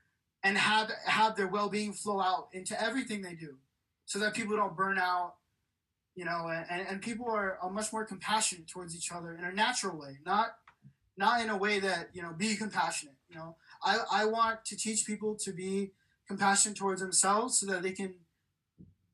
and 0.43 0.57
have 0.57 0.91
have 1.05 1.37
their 1.37 1.49
well-being 1.49 1.93
flow 1.93 2.21
out 2.21 2.49
into 2.53 2.81
everything 2.81 3.23
they 3.23 3.35
do 3.35 3.57
so 4.05 4.19
that 4.21 4.35
people 4.35 4.57
don't 4.57 4.77
burn 4.77 4.99
out 4.99 5.35
you 6.15 6.25
know 6.25 6.49
and, 6.71 6.87
and 6.89 7.03
people 7.03 7.27
are, 7.29 7.59
are 7.61 7.71
much 7.71 7.93
more 7.93 8.05
compassionate 8.05 8.69
towards 8.69 8.95
each 8.95 9.11
other 9.13 9.35
in 9.35 9.45
a 9.45 9.53
natural 9.53 9.97
way 9.97 10.19
not 10.25 10.57
not 11.17 11.43
in 11.43 11.51
a 11.51 11.57
way 11.57 11.81
that 11.81 12.11
you 12.13 12.23
know 12.23 12.33
be 12.33 12.55
compassionate 12.55 13.17
you 13.29 13.37
know 13.37 13.57
i 13.83 13.99
i 14.13 14.25
want 14.25 14.65
to 14.65 14.77
teach 14.77 15.07
people 15.07 15.35
to 15.35 15.53
be 15.53 15.91
compassionate 16.29 16.77
towards 16.77 17.01
themselves 17.01 17.59
so 17.59 17.67
that 17.67 17.83
they 17.83 17.93
can 17.93 18.15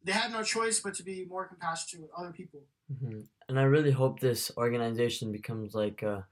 they 0.05 0.13
have 0.13 0.33
no 0.33 0.43
choice 0.43 0.81
but 0.81 0.95
to 0.95 1.03
be 1.03 1.25
more 1.29 1.47
compassionate 1.47 2.03
with 2.03 2.11
other 2.17 2.33
people. 2.33 2.61
Mm-hmm. 2.93 3.21
And 3.49 3.61
I 3.61 3.63
really 3.63 3.91
hope 3.91 4.21
this 4.21 4.51
organization 4.57 5.33
becomes 5.33 5.75
like 5.75 6.03
a, 6.03 6.27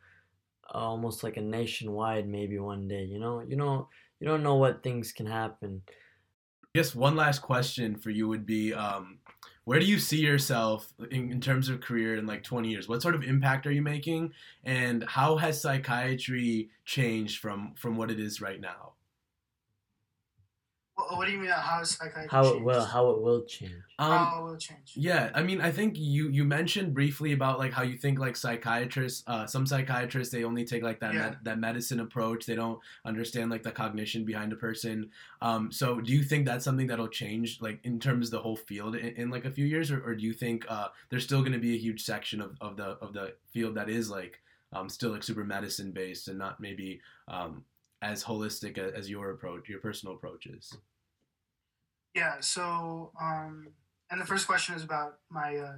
almost 0.71 1.23
like 1.23 1.37
a 1.37 1.43
nationwide 1.43 2.29
maybe 2.29 2.59
one 2.59 2.89
day. 2.89 3.05
You 3.05 3.19
know, 3.19 3.41
you 3.41 3.57
know, 3.57 3.89
you 4.19 4.27
don't 4.27 4.43
know 4.43 4.57
what 4.57 4.83
things 4.83 5.13
can 5.13 5.27
happen. 5.27 5.83
I 5.87 6.79
guess 6.79 6.95
one 6.95 7.17
last 7.17 7.41
question 7.41 7.97
for 7.97 8.11
you 8.11 8.29
would 8.29 8.47
be, 8.47 8.73
um, 8.75 9.19
where 9.65 9.81
do 9.81 9.87
you 9.87 9.99
see 9.99 10.21
yourself 10.21 10.93
in, 11.11 11.31
in 11.31 11.41
terms 11.41 11.69
of 11.69 11.81
career 11.81 12.17
in 12.17 12.27
like 12.27 12.43
20 12.43 12.69
years? 12.69 12.89
What 12.89 13.03
sort 13.03 13.15
of 13.15 13.23
impact 13.23 13.67
are 13.67 13.73
you 13.73 13.83
making, 13.83 14.33
and 14.65 15.05
how 15.07 15.37
has 15.37 15.61
psychiatry 15.61 16.71
changed 16.85 17.41
from 17.41 17.75
from 17.77 17.97
what 17.97 18.11
it 18.11 18.19
is 18.19 18.41
right 18.41 18.61
now? 18.61 18.93
What 21.17 21.27
do 21.27 21.33
you 21.33 21.39
mean? 21.39 21.51
How 21.51 21.81
is 21.81 21.91
psychiatry? 21.91 22.29
How 22.31 22.47
it 22.47 22.63
will 22.63 22.85
how 22.85 23.11
it 23.11 23.21
will 23.21 23.43
change. 23.45 23.73
Um, 23.99 24.11
how 24.11 24.39
it 24.41 24.51
will 24.51 24.57
change. 24.57 24.93
Yeah, 24.95 25.31
I 25.35 25.43
mean, 25.43 25.61
I 25.61 25.71
think 25.71 25.99
you 25.99 26.29
you 26.29 26.45
mentioned 26.45 26.95
briefly 26.95 27.33
about 27.33 27.59
like 27.59 27.73
how 27.73 27.83
you 27.83 27.97
think 27.97 28.19
like 28.19 28.37
psychiatrists, 28.37 29.25
uh, 29.27 29.47
some 29.47 29.67
psychiatrists 29.67 30.33
they 30.33 30.45
only 30.45 30.65
take 30.65 30.83
like 30.83 31.01
that 31.01 31.15
Yeah. 31.15 31.21
med- 31.21 31.39
that 31.45 31.59
medicine 31.59 32.01
approach. 32.01 32.47
They 32.47 32.55
don't 32.55 32.79
understand 33.05 33.51
like 33.51 33.63
the 33.63 33.73
cognition 33.73 34.25
behind 34.25 34.53
a 34.53 34.57
person. 34.57 35.11
Um, 35.43 35.73
so 35.73 36.01
do 36.01 36.13
you 36.13 36.23
think 36.23 36.47
that's 36.47 36.65
something 36.65 36.87
that'll 36.87 37.09
change 37.09 37.61
like 37.61 37.81
in 37.85 37.99
terms 37.99 38.29
of 38.29 38.33
the 38.33 38.41
whole 38.41 38.57
field 38.57 38.95
in, 38.95 39.15
in 39.17 39.31
like 39.31 39.45
a 39.45 39.51
few 39.51 39.67
years, 39.67 39.91
or, 39.91 40.03
or 40.05 40.15
do 40.15 40.25
you 40.25 40.33
think 40.33 40.65
uh, 40.69 40.89
there's 41.09 41.25
still 41.25 41.41
going 41.41 41.53
to 41.53 41.59
be 41.59 41.75
a 41.75 41.79
huge 41.79 42.03
section 42.03 42.41
of, 42.41 42.57
of 42.61 42.77
the 42.77 42.91
of 43.01 43.13
the 43.13 43.35
field 43.51 43.75
that 43.75 43.89
is 43.89 44.11
like 44.11 44.41
um, 44.73 44.89
still 44.89 45.11
like 45.11 45.23
super 45.23 45.45
medicine 45.45 45.91
based 45.91 46.29
and 46.29 46.39
not 46.39 46.61
maybe 46.61 47.01
um, 47.29 47.65
as 48.03 48.23
holistic 48.25 48.79
as, 48.79 48.93
as 48.93 49.11
your 49.11 49.31
approach, 49.31 49.69
your 49.69 49.81
personal 49.81 50.15
approach 50.15 50.47
is? 50.47 50.77
Yeah. 52.15 52.41
So, 52.41 53.13
um, 53.21 53.69
and 54.11 54.21
the 54.21 54.27
first 54.27 54.47
question 54.47 54.75
is 54.75 54.83
about 54.83 55.19
my 55.31 55.57
uh, 55.57 55.77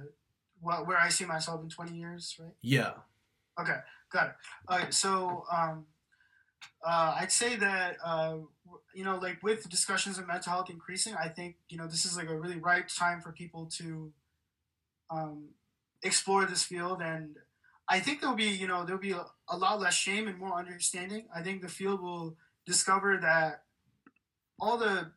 what 0.61 0.87
where 0.87 0.97
I 0.97 1.09
see 1.09 1.25
myself 1.25 1.61
in 1.61 1.69
20 1.69 1.93
years, 1.93 2.35
right? 2.39 2.53
Yeah. 2.61 2.93
Okay, 3.59 3.77
got 4.11 4.27
it. 4.27 4.33
All 4.67 4.79
right, 4.79 4.93
so 4.93 5.43
um, 5.51 5.85
uh, 6.83 7.17
I'd 7.19 7.31
say 7.31 7.55
that 7.57 7.97
uh, 8.03 8.37
you 8.95 9.03
know, 9.03 9.17
like 9.17 9.43
with 9.43 9.69
discussions 9.69 10.17
of 10.17 10.27
mental 10.27 10.51
health 10.51 10.69
increasing, 10.69 11.13
I 11.15 11.27
think 11.27 11.57
you 11.69 11.77
know 11.77 11.85
this 11.85 12.05
is 12.05 12.17
like 12.17 12.29
a 12.29 12.39
really 12.39 12.57
ripe 12.57 12.87
time 12.87 13.21
for 13.21 13.31
people 13.31 13.67
to 13.77 14.11
um, 15.11 15.49
explore 16.01 16.45
this 16.45 16.63
field, 16.63 17.01
and 17.01 17.37
I 17.87 17.99
think 17.99 18.21
there'll 18.21 18.35
be 18.35 18.49
you 18.49 18.67
know 18.67 18.85
there'll 18.85 19.01
be 19.01 19.11
a, 19.11 19.25
a 19.49 19.57
lot 19.57 19.79
less 19.79 19.93
shame 19.93 20.27
and 20.27 20.39
more 20.39 20.57
understanding. 20.57 21.25
I 21.35 21.43
think 21.43 21.61
the 21.61 21.69
field 21.69 22.01
will 22.01 22.35
discover 22.65 23.17
that 23.21 23.63
all 24.59 24.77
the 24.77 25.11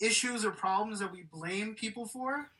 issues 0.00 0.44
or 0.44 0.50
problems 0.50 1.00
that 1.00 1.12
we 1.12 1.24
blame 1.30 1.74
people 1.74 2.06
for, 2.06 2.50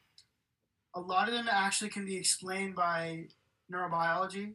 a 0.94 1.00
lot 1.00 1.29
of 1.29 1.35
them 1.35 1.48
actually 1.50 1.90
can 1.90 2.05
be 2.05 2.16
explained 2.16 2.74
by 2.74 3.26
neurobiology 3.72 4.55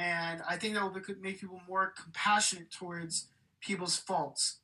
and 0.00 0.40
I 0.48 0.56
think 0.56 0.74
that 0.74 0.82
will 0.82 0.98
make 1.20 1.40
people 1.40 1.60
more 1.68 1.92
compassionate 2.00 2.70
towards 2.70 3.28
people's 3.60 3.96
faults. 3.96 4.60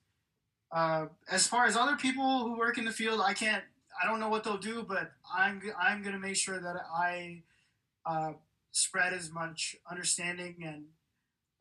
Uh, 0.73 1.07
as 1.31 1.47
far 1.47 1.67
as 1.67 1.77
other 1.77 1.97
people 1.97 2.41
who 2.41 2.59
work 2.59 2.79
in 2.79 2.85
the 2.85 2.93
field, 2.93 3.21
I 3.25 3.35
can't. 3.35 3.63
I 4.03 4.07
don't 4.07 4.21
know 4.21 4.29
what 4.29 4.45
they'll 4.45 4.59
do, 4.59 4.83
but 4.83 5.13
I'm 5.35 5.61
I'm 5.79 6.03
gonna 6.03 6.19
make 6.19 6.37
sure 6.37 6.59
that 6.59 6.77
I 6.95 7.43
uh, 8.05 8.33
spread 8.73 9.13
as 9.13 9.31
much 9.31 9.77
understanding 9.91 10.57
and 10.65 10.85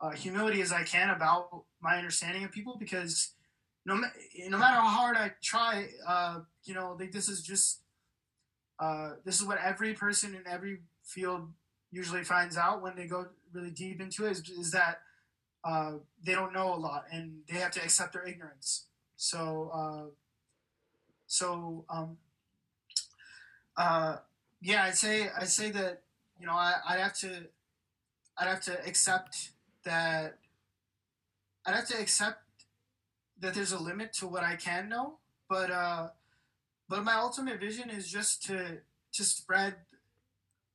uh, 0.00 0.10
humility 0.10 0.60
as 0.60 0.72
I 0.72 0.82
can 0.82 1.10
about 1.10 1.64
my 1.80 1.96
understanding 1.96 2.44
of 2.44 2.52
people 2.52 2.76
because 2.78 3.34
no, 3.86 3.94
no 3.94 4.58
matter 4.58 4.80
how 4.80 4.88
hard 4.88 5.16
I 5.16 5.30
try, 5.40 5.86
uh, 6.06 6.40
you 6.64 6.74
know, 6.74 6.96
like 6.98 7.12
this 7.12 7.28
is 7.28 7.40
just 7.40 7.82
uh, 8.80 9.12
this 9.24 9.40
is 9.40 9.46
what 9.46 9.58
every 9.64 9.94
person 9.94 10.34
in 10.34 10.42
every 10.46 10.80
field 11.04 11.48
usually 11.92 12.24
finds 12.24 12.56
out 12.56 12.82
when 12.82 12.96
they 12.96 13.06
go 13.06 13.26
really 13.52 13.70
deep 13.70 14.00
into 14.00 14.26
it 14.26 14.32
is, 14.32 14.50
is 14.50 14.70
that 14.72 14.98
uh, 15.64 15.92
they 16.22 16.32
don't 16.32 16.52
know 16.52 16.74
a 16.74 16.76
lot 16.76 17.04
and 17.12 17.38
they 17.48 17.58
have 17.58 17.70
to 17.70 17.82
accept 17.82 18.12
their 18.12 18.26
ignorance. 18.26 18.86
So, 19.16 19.70
uh, 19.72 20.10
so 21.28 21.84
um, 21.88 22.18
uh, 23.76 24.16
yeah, 24.60 24.82
I'd 24.82 24.96
say 24.96 25.28
I'd 25.40 25.48
say 25.48 25.70
that 25.70 26.02
you 26.40 26.46
know 26.46 26.54
I, 26.54 26.74
I'd 26.88 26.98
have 26.98 27.14
to 27.18 27.46
I'd 28.36 28.48
have 28.48 28.62
to 28.62 28.84
accept 28.84 29.50
that 29.84 30.38
I'd 31.64 31.74
have 31.76 31.88
to 31.88 32.00
accept 32.00 32.42
that 33.40 33.54
there's 33.54 33.72
a 33.72 33.78
limit 33.78 34.12
to 34.14 34.26
what 34.26 34.42
I 34.42 34.56
can 34.56 34.88
know, 34.88 35.18
but 35.48 35.70
uh, 35.70 36.08
but 36.88 37.04
my 37.04 37.14
ultimate 37.14 37.60
vision 37.60 37.90
is 37.90 38.08
just 38.08 38.42
to 38.44 38.78
to 39.12 39.24
spread 39.24 39.74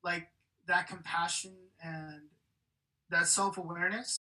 like 0.04 0.30
that 0.67 0.88
compassion 0.88 1.54
and 1.84 2.21
that 3.10 3.28
self 3.28 3.58
awareness. 3.58 4.17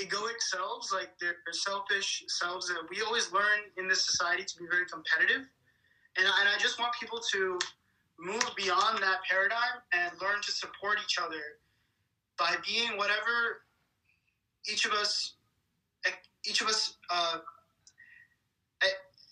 Egoic 0.00 0.40
selves, 0.40 0.92
like 0.92 1.10
they're 1.20 1.36
selfish 1.52 2.24
selves 2.28 2.66
that 2.68 2.78
we 2.90 3.02
always 3.02 3.30
learn 3.32 3.60
in 3.76 3.86
this 3.86 4.04
society 4.04 4.42
to 4.42 4.58
be 4.58 4.64
very 4.70 4.86
competitive, 4.86 5.46
and 6.16 6.26
and 6.26 6.48
I 6.48 6.58
just 6.58 6.78
want 6.78 6.92
people 7.00 7.20
to 7.32 7.58
move 8.18 8.44
beyond 8.56 8.98
that 8.98 9.18
paradigm 9.28 9.82
and 9.92 10.10
learn 10.20 10.40
to 10.42 10.50
support 10.50 10.98
each 11.04 11.18
other 11.18 11.60
by 12.38 12.56
being 12.66 12.96
whatever 12.96 13.62
each 14.70 14.86
of 14.86 14.92
us 14.92 15.35
each 16.46 16.60
of 16.60 16.68
us 16.68 16.94
uh, 17.10 17.38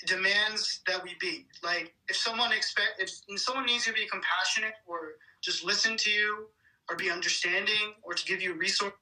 demands 0.06 0.80
that 0.86 1.02
we 1.02 1.16
be. 1.20 1.46
Like 1.62 1.94
if 2.08 2.16
someone 2.16 2.52
expect 2.52 3.00
if 3.00 3.40
someone 3.40 3.66
needs 3.66 3.84
to 3.84 3.92
be 3.92 4.06
compassionate 4.06 4.74
or 4.86 5.14
just 5.40 5.64
listen 5.64 5.96
to 5.96 6.10
you 6.10 6.46
or 6.88 6.96
be 6.96 7.10
understanding 7.10 7.94
or 8.02 8.14
to 8.14 8.24
give 8.24 8.42
you 8.42 8.52
a 8.52 8.56
resource. 8.56 8.92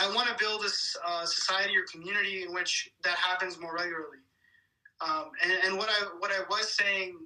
I 0.00 0.12
want 0.14 0.28
to 0.28 0.34
build 0.38 0.62
a 0.62 0.70
uh, 1.08 1.26
society 1.26 1.76
or 1.76 1.82
community 1.82 2.44
in 2.44 2.54
which 2.54 2.90
that 3.02 3.16
happens 3.16 3.58
more 3.58 3.74
regularly. 3.74 4.18
Um, 5.00 5.30
and, 5.42 5.52
and 5.64 5.76
what 5.76 5.88
I 5.88 6.06
what 6.18 6.30
I 6.30 6.40
was 6.48 6.72
saying 6.72 7.16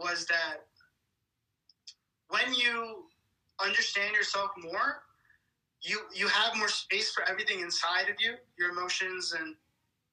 was 0.00 0.26
that 0.26 0.66
when 2.28 2.54
you 2.54 3.04
understand 3.62 4.14
yourself 4.14 4.50
more, 4.62 5.02
you 5.82 6.00
you 6.14 6.28
have 6.28 6.56
more 6.56 6.68
space 6.68 7.10
for 7.12 7.28
everything 7.28 7.60
inside 7.60 8.08
of 8.08 8.16
you, 8.20 8.34
your 8.58 8.70
emotions 8.70 9.34
and 9.38 9.54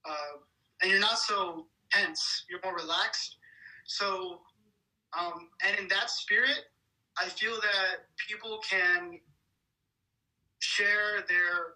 uh, 0.07 0.39
and 0.81 0.91
you're 0.91 0.99
not 0.99 1.19
so 1.19 1.67
tense. 1.91 2.45
You're 2.49 2.59
more 2.63 2.75
relaxed. 2.75 3.37
So, 3.85 4.39
um, 5.17 5.49
and 5.65 5.77
in 5.79 5.87
that 5.89 6.09
spirit, 6.09 6.59
I 7.17 7.25
feel 7.25 7.55
that 7.55 8.05
people 8.27 8.59
can 8.69 9.19
share 10.59 11.23
their 11.27 11.75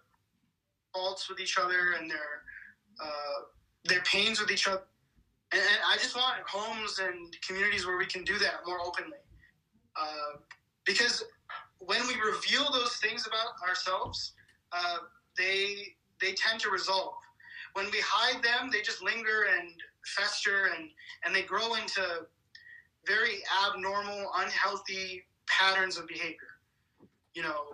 faults 0.92 1.28
with 1.28 1.40
each 1.40 1.58
other 1.58 1.94
and 1.98 2.10
their 2.10 2.42
uh, 3.02 3.40
their 3.84 4.00
pains 4.02 4.40
with 4.40 4.50
each 4.50 4.66
other. 4.66 4.82
And, 5.52 5.60
and, 5.60 5.80
I 5.86 5.96
just 5.96 6.16
want 6.16 6.36
homes 6.48 6.98
and 6.98 7.36
communities 7.46 7.86
where 7.86 7.96
we 7.96 8.06
can 8.06 8.24
do 8.24 8.38
that 8.38 8.60
more 8.66 8.80
openly. 8.80 9.18
Uh, 9.96 10.38
because 10.84 11.24
when 11.86 12.06
we 12.06 12.14
reveal 12.14 12.70
those 12.72 12.96
things 12.96 13.26
about 13.26 13.68
ourselves, 13.68 14.32
uh, 14.72 14.98
they 15.36 15.94
they 16.20 16.32
tend 16.32 16.60
to 16.60 16.70
resolve. 16.70 17.14
When 17.74 17.86
we 17.90 17.98
hide 18.04 18.42
them, 18.42 18.70
they 18.72 18.82
just 18.82 19.02
linger 19.02 19.46
and 19.58 19.70
fester 20.06 20.70
and 20.76 20.90
and 21.24 21.34
they 21.34 21.42
grow 21.42 21.74
into 21.74 22.26
very 23.06 23.42
abnormal, 23.66 24.30
unhealthy 24.38 25.24
patterns 25.46 25.98
of 25.98 26.06
behavior. 26.06 26.38
You 27.34 27.42
know, 27.42 27.64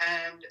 and 0.00 0.44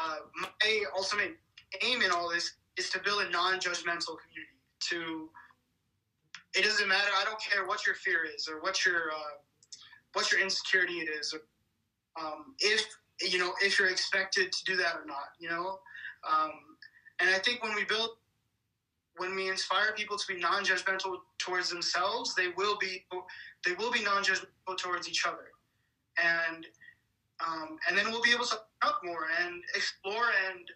uh, 0.00 0.16
my 0.40 0.84
ultimate 0.96 1.36
aim 1.84 2.02
in 2.02 2.10
all 2.10 2.30
this 2.30 2.54
is 2.76 2.90
to 2.90 3.00
build 3.00 3.22
a 3.22 3.30
non-judgmental 3.30 4.16
community. 4.18 4.58
To 4.90 5.30
it 6.54 6.64
doesn't 6.64 6.88
matter. 6.88 7.10
I 7.20 7.24
don't 7.24 7.40
care 7.40 7.66
what 7.66 7.86
your 7.86 7.96
fear 7.96 8.20
is 8.24 8.48
or 8.48 8.60
what 8.60 8.84
your 8.86 9.10
uh, 9.12 9.34
what 10.14 10.30
your 10.32 10.40
insecurity 10.40 10.94
it 10.94 11.08
is, 11.08 11.34
um, 12.20 12.54
if 12.58 12.84
you 13.20 13.38
know 13.38 13.52
if 13.62 13.78
you're 13.78 13.88
expected 13.90 14.52
to 14.52 14.64
do 14.64 14.76
that 14.76 14.96
or 14.96 15.04
not. 15.06 15.30
You 15.38 15.50
know, 15.50 15.78
um, 16.28 16.52
and 17.20 17.30
I 17.30 17.38
think 17.38 17.62
when 17.62 17.74
we 17.74 17.84
build 17.84 18.10
when 19.16 19.34
we 19.36 19.48
inspire 19.48 19.92
people 19.96 20.18
to 20.18 20.26
be 20.26 20.40
non-judgmental 20.40 21.18
towards 21.38 21.70
themselves, 21.70 22.34
they 22.34 22.48
will 22.56 22.76
be 22.78 23.04
they 23.64 23.72
will 23.74 23.92
be 23.92 24.02
non-judgmental 24.02 24.76
towards 24.78 25.08
each 25.08 25.26
other, 25.26 25.52
and 26.22 26.66
um, 27.46 27.76
and 27.88 27.96
then 27.96 28.10
we'll 28.10 28.22
be 28.22 28.32
able 28.32 28.46
to 28.46 28.56
up 28.82 29.00
more 29.04 29.26
and 29.44 29.62
explore 29.74 30.30
and 30.50 30.70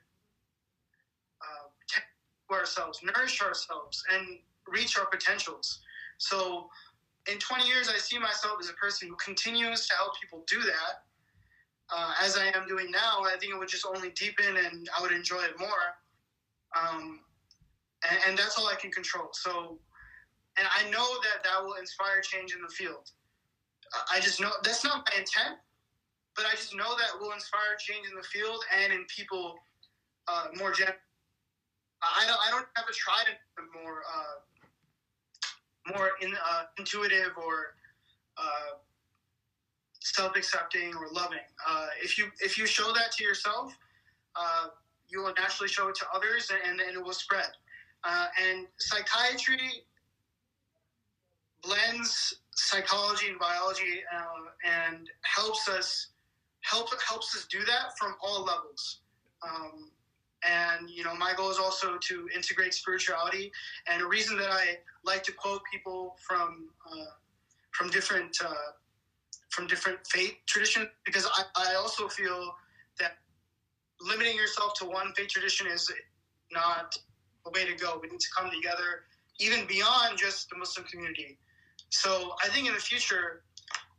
uh, 1.43 2.55
ourselves, 2.55 3.01
nourish 3.03 3.41
ourselves, 3.43 4.03
and 4.15 4.39
reach 4.67 4.99
our 4.99 5.07
potentials. 5.07 5.81
So, 6.19 6.69
in 7.31 7.39
20 7.39 7.67
years, 7.67 7.89
I 7.89 7.99
see 7.99 8.19
myself 8.19 8.57
as 8.61 8.71
a 8.71 8.75
person 8.75 9.09
who 9.09 9.17
continues 9.17 9.87
to 9.89 9.95
help 9.97 10.19
people 10.21 10.45
do 10.49 10.61
that. 10.63 11.05
Uh, 11.95 12.13
as 12.23 12.37
I 12.37 12.47
am 12.57 12.67
doing 12.67 12.91
now, 12.91 13.23
I 13.25 13.37
think 13.39 13.53
it 13.53 13.59
would 13.59 13.69
just 13.69 13.87
only 13.87 14.11
deepen, 14.11 14.57
and 14.57 14.89
I 14.97 15.03
would 15.03 15.13
enjoy 15.13 15.43
it 15.43 15.59
more. 15.59 15.69
Um, 16.77 17.21
and, 18.09 18.19
and 18.29 18.39
that's 18.39 18.59
all 18.59 18.67
I 18.67 18.75
can 18.75 18.91
control. 18.91 19.29
So, 19.33 19.79
and 20.59 20.67
I 20.79 20.89
know 20.91 21.17
that 21.23 21.45
that 21.45 21.65
will 21.65 21.75
inspire 21.75 22.21
change 22.21 22.55
in 22.55 22.61
the 22.63 22.69
field. 22.69 23.11
I 24.13 24.21
just 24.21 24.41
know 24.41 24.51
that's 24.63 24.85
not 24.85 25.09
my 25.09 25.19
intent, 25.19 25.57
but 26.37 26.45
I 26.45 26.51
just 26.53 26.75
know 26.77 26.97
that 26.97 27.19
will 27.21 27.33
inspire 27.33 27.77
change 27.79 28.07
in 28.07 28.15
the 28.15 28.23
field 28.23 28.63
and 28.77 28.93
in 28.93 29.07
people 29.09 29.57
uh, 30.29 30.49
more 30.57 30.73
generally. 30.73 31.01
I 32.03 32.27
don't, 32.27 32.39
I 32.47 32.51
don't 32.51 32.67
have 32.77 32.87
try 32.93 33.25
to 33.25 33.33
more 33.83 34.03
uh, 34.07 34.45
more 35.95 36.13
in, 36.21 36.35
uh, 36.35 36.63
intuitive 36.79 37.33
or 37.37 37.75
uh, 38.37 38.79
self-accepting 40.01 40.95
or 40.95 41.09
loving. 41.13 41.39
Uh, 41.69 41.87
if 42.03 42.19
you 42.19 42.27
if 42.41 42.57
you 42.59 42.67
show 42.67 42.93
that 42.93 43.13
to 43.13 43.25
yourself, 43.25 43.77
uh, 44.37 44.69
you 45.09 45.21
will 45.21 45.35
naturally 45.39 45.69
show 45.69 45.89
it 45.89 45.95
to 45.97 46.05
others, 46.15 46.51
and, 46.69 46.81
it 46.81 47.03
will 47.03 47.13
spread. 47.13 47.51
Uh, 48.05 48.27
and 48.47 48.67
psychiatry 48.79 49.85
blends 51.63 52.35
psychology 52.55 53.29
and 53.29 53.39
biology 53.39 54.03
uh, 54.15 54.89
and 54.89 55.11
helps 55.23 55.69
us 55.69 56.09
help 56.61 56.89
helps 57.03 57.37
us 57.37 57.47
do 57.51 57.61
that 57.61 57.97
from 57.99 58.15
all 58.23 58.45
levels. 58.45 59.01
Um, 59.43 59.91
and 60.47 60.89
you 60.89 61.05
know, 61.05 61.15
my 61.15 61.33
goal 61.37 61.51
is 61.51 61.59
also 61.59 61.99
to 61.99 62.29
integrate 62.35 62.75
spirituality. 62.75 63.51
And 63.91 64.03
a 64.03 64.07
reason 64.07 64.37
that 64.39 64.51
I 64.51 64.79
like 65.05 65.23
to 65.25 65.33
quote 65.33 65.63
people 65.71 66.17
from 66.27 66.69
uh, 66.91 67.05
from 67.73 67.91
different 67.91 68.37
uh, 68.45 68.53
from 69.51 69.67
different 69.67 69.99
faith 70.07 70.35
traditions 70.47 70.89
because 71.05 71.27
I, 71.33 71.71
I 71.73 71.75
also 71.75 72.09
feel 72.09 72.55
that 73.01 73.19
limiting 74.01 74.37
yourself 74.37 74.75
to 74.75 74.85
one 74.85 75.13
faith 75.17 75.29
tradition 75.29 75.67
is 75.67 75.91
not 76.53 76.97
a 77.47 77.51
way 77.51 77.65
to 77.65 77.75
go. 77.75 77.99
We 78.01 78.09
need 78.09 78.21
to 78.21 78.29
come 78.37 78.51
together, 78.51 79.05
even 79.41 79.67
beyond 79.67 80.19
just 80.19 80.51
the 80.51 80.57
Muslim 80.57 80.87
community. 80.87 81.39
So 81.91 82.35
I 82.45 82.49
think 82.49 82.69
in 82.69 82.75
the 82.75 82.81
future, 82.81 83.43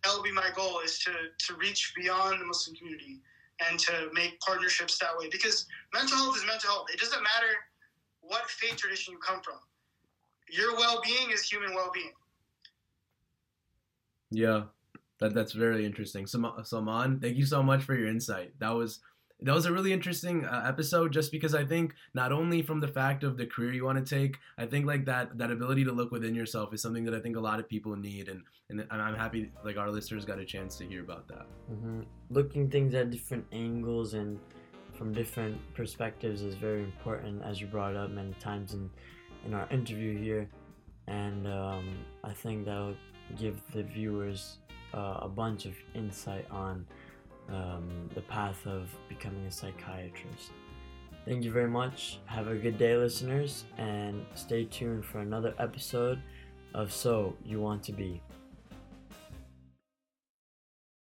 that 0.03 0.13
will 0.13 0.23
be 0.23 0.31
my 0.31 0.49
goal: 0.55 0.79
is 0.79 0.99
to 0.99 1.11
to 1.47 1.55
reach 1.55 1.93
beyond 1.95 2.39
the 2.39 2.45
Muslim 2.45 2.75
community 2.77 3.19
and 3.67 3.79
to 3.79 4.09
make 4.13 4.39
partnerships 4.39 4.97
that 4.99 5.17
way. 5.17 5.27
Because 5.31 5.65
mental 5.93 6.17
health 6.17 6.37
is 6.37 6.45
mental 6.45 6.69
health. 6.69 6.87
It 6.93 6.99
doesn't 6.99 7.21
matter 7.21 7.53
what 8.21 8.49
faith 8.49 8.77
tradition 8.77 9.13
you 9.13 9.19
come 9.19 9.41
from. 9.41 9.55
Your 10.51 10.75
well-being 10.75 11.31
is 11.31 11.43
human 11.43 11.73
well-being. 11.75 12.13
Yeah, 14.31 14.63
that 15.19 15.33
that's 15.33 15.53
very 15.53 15.85
interesting. 15.85 16.27
Salman, 16.27 17.19
thank 17.19 17.37
you 17.37 17.45
so 17.45 17.63
much 17.63 17.83
for 17.83 17.95
your 17.95 18.07
insight. 18.07 18.53
That 18.59 18.71
was 18.71 18.99
that 19.41 19.55
was 19.55 19.65
a 19.65 19.71
really 19.71 19.93
interesting 19.93 20.45
uh, 20.45 20.65
episode 20.67 21.13
just 21.13 21.31
because 21.31 21.55
I 21.55 21.65
think 21.65 21.95
not 22.13 22.31
only 22.31 22.61
from 22.61 22.79
the 22.79 22.87
fact 22.87 23.23
of 23.23 23.37
the 23.37 23.45
career 23.45 23.71
you 23.71 23.85
want 23.85 24.05
to 24.05 24.15
take, 24.15 24.37
I 24.57 24.65
think 24.65 24.85
like 24.85 25.05
that 25.05 25.37
that 25.37 25.51
ability 25.51 25.85
to 25.85 25.91
look 25.91 26.11
within 26.11 26.35
yourself 26.35 26.73
is 26.73 26.81
something 26.81 27.05
that 27.05 27.13
I 27.13 27.19
think 27.19 27.37
a 27.37 27.39
lot 27.39 27.59
of 27.59 27.69
people 27.69 27.95
need, 27.95 28.27
and 28.27 28.43
and, 28.69 28.85
I'm 28.91 29.15
happy 29.15 29.51
like 29.63 29.77
our 29.77 29.89
listeners 29.89 30.25
got 30.25 30.39
a 30.39 30.45
chance 30.45 30.77
to 30.77 30.85
hear 30.85 31.01
about 31.01 31.27
that. 31.29 31.45
hmm 31.69 32.01
Looking 32.29 32.69
things 32.69 32.93
at 32.93 33.11
different 33.11 33.45
angles 33.51 34.13
and 34.13 34.39
from 34.93 35.13
different 35.13 35.57
perspectives 35.73 36.41
is 36.41 36.55
very 36.55 36.83
important, 36.83 37.41
as 37.43 37.61
you 37.61 37.67
brought 37.67 37.95
up 37.95 38.11
many 38.11 38.33
times 38.33 38.73
in 38.73 38.89
in 39.45 39.53
our 39.53 39.67
interview 39.69 40.17
here, 40.17 40.49
and 41.07 41.47
um, 41.47 41.97
I 42.23 42.33
think 42.33 42.65
that'll 42.65 42.97
give 43.37 43.61
the 43.73 43.83
viewers 43.83 44.57
uh, 44.93 45.19
a 45.21 45.29
bunch 45.29 45.65
of 45.65 45.75
insight 45.93 46.45
on 46.51 46.85
um, 47.51 48.09
the 48.15 48.21
path 48.21 48.65
of 48.65 48.89
becoming 49.07 49.45
a 49.45 49.51
psychiatrist. 49.51 50.51
Thank 51.25 51.43
you 51.43 51.51
very 51.51 51.69
much. 51.69 52.19
Have 52.25 52.47
a 52.47 52.55
good 52.55 52.77
day, 52.77 52.95
listeners, 52.95 53.65
and 53.77 54.25
stay 54.35 54.65
tuned 54.65 55.05
for 55.05 55.19
another 55.19 55.53
episode 55.59 56.21
of 56.73 56.91
So 56.91 57.35
You 57.45 57.59
Want 57.59 57.83
to 57.83 57.91
Be. 57.91 58.21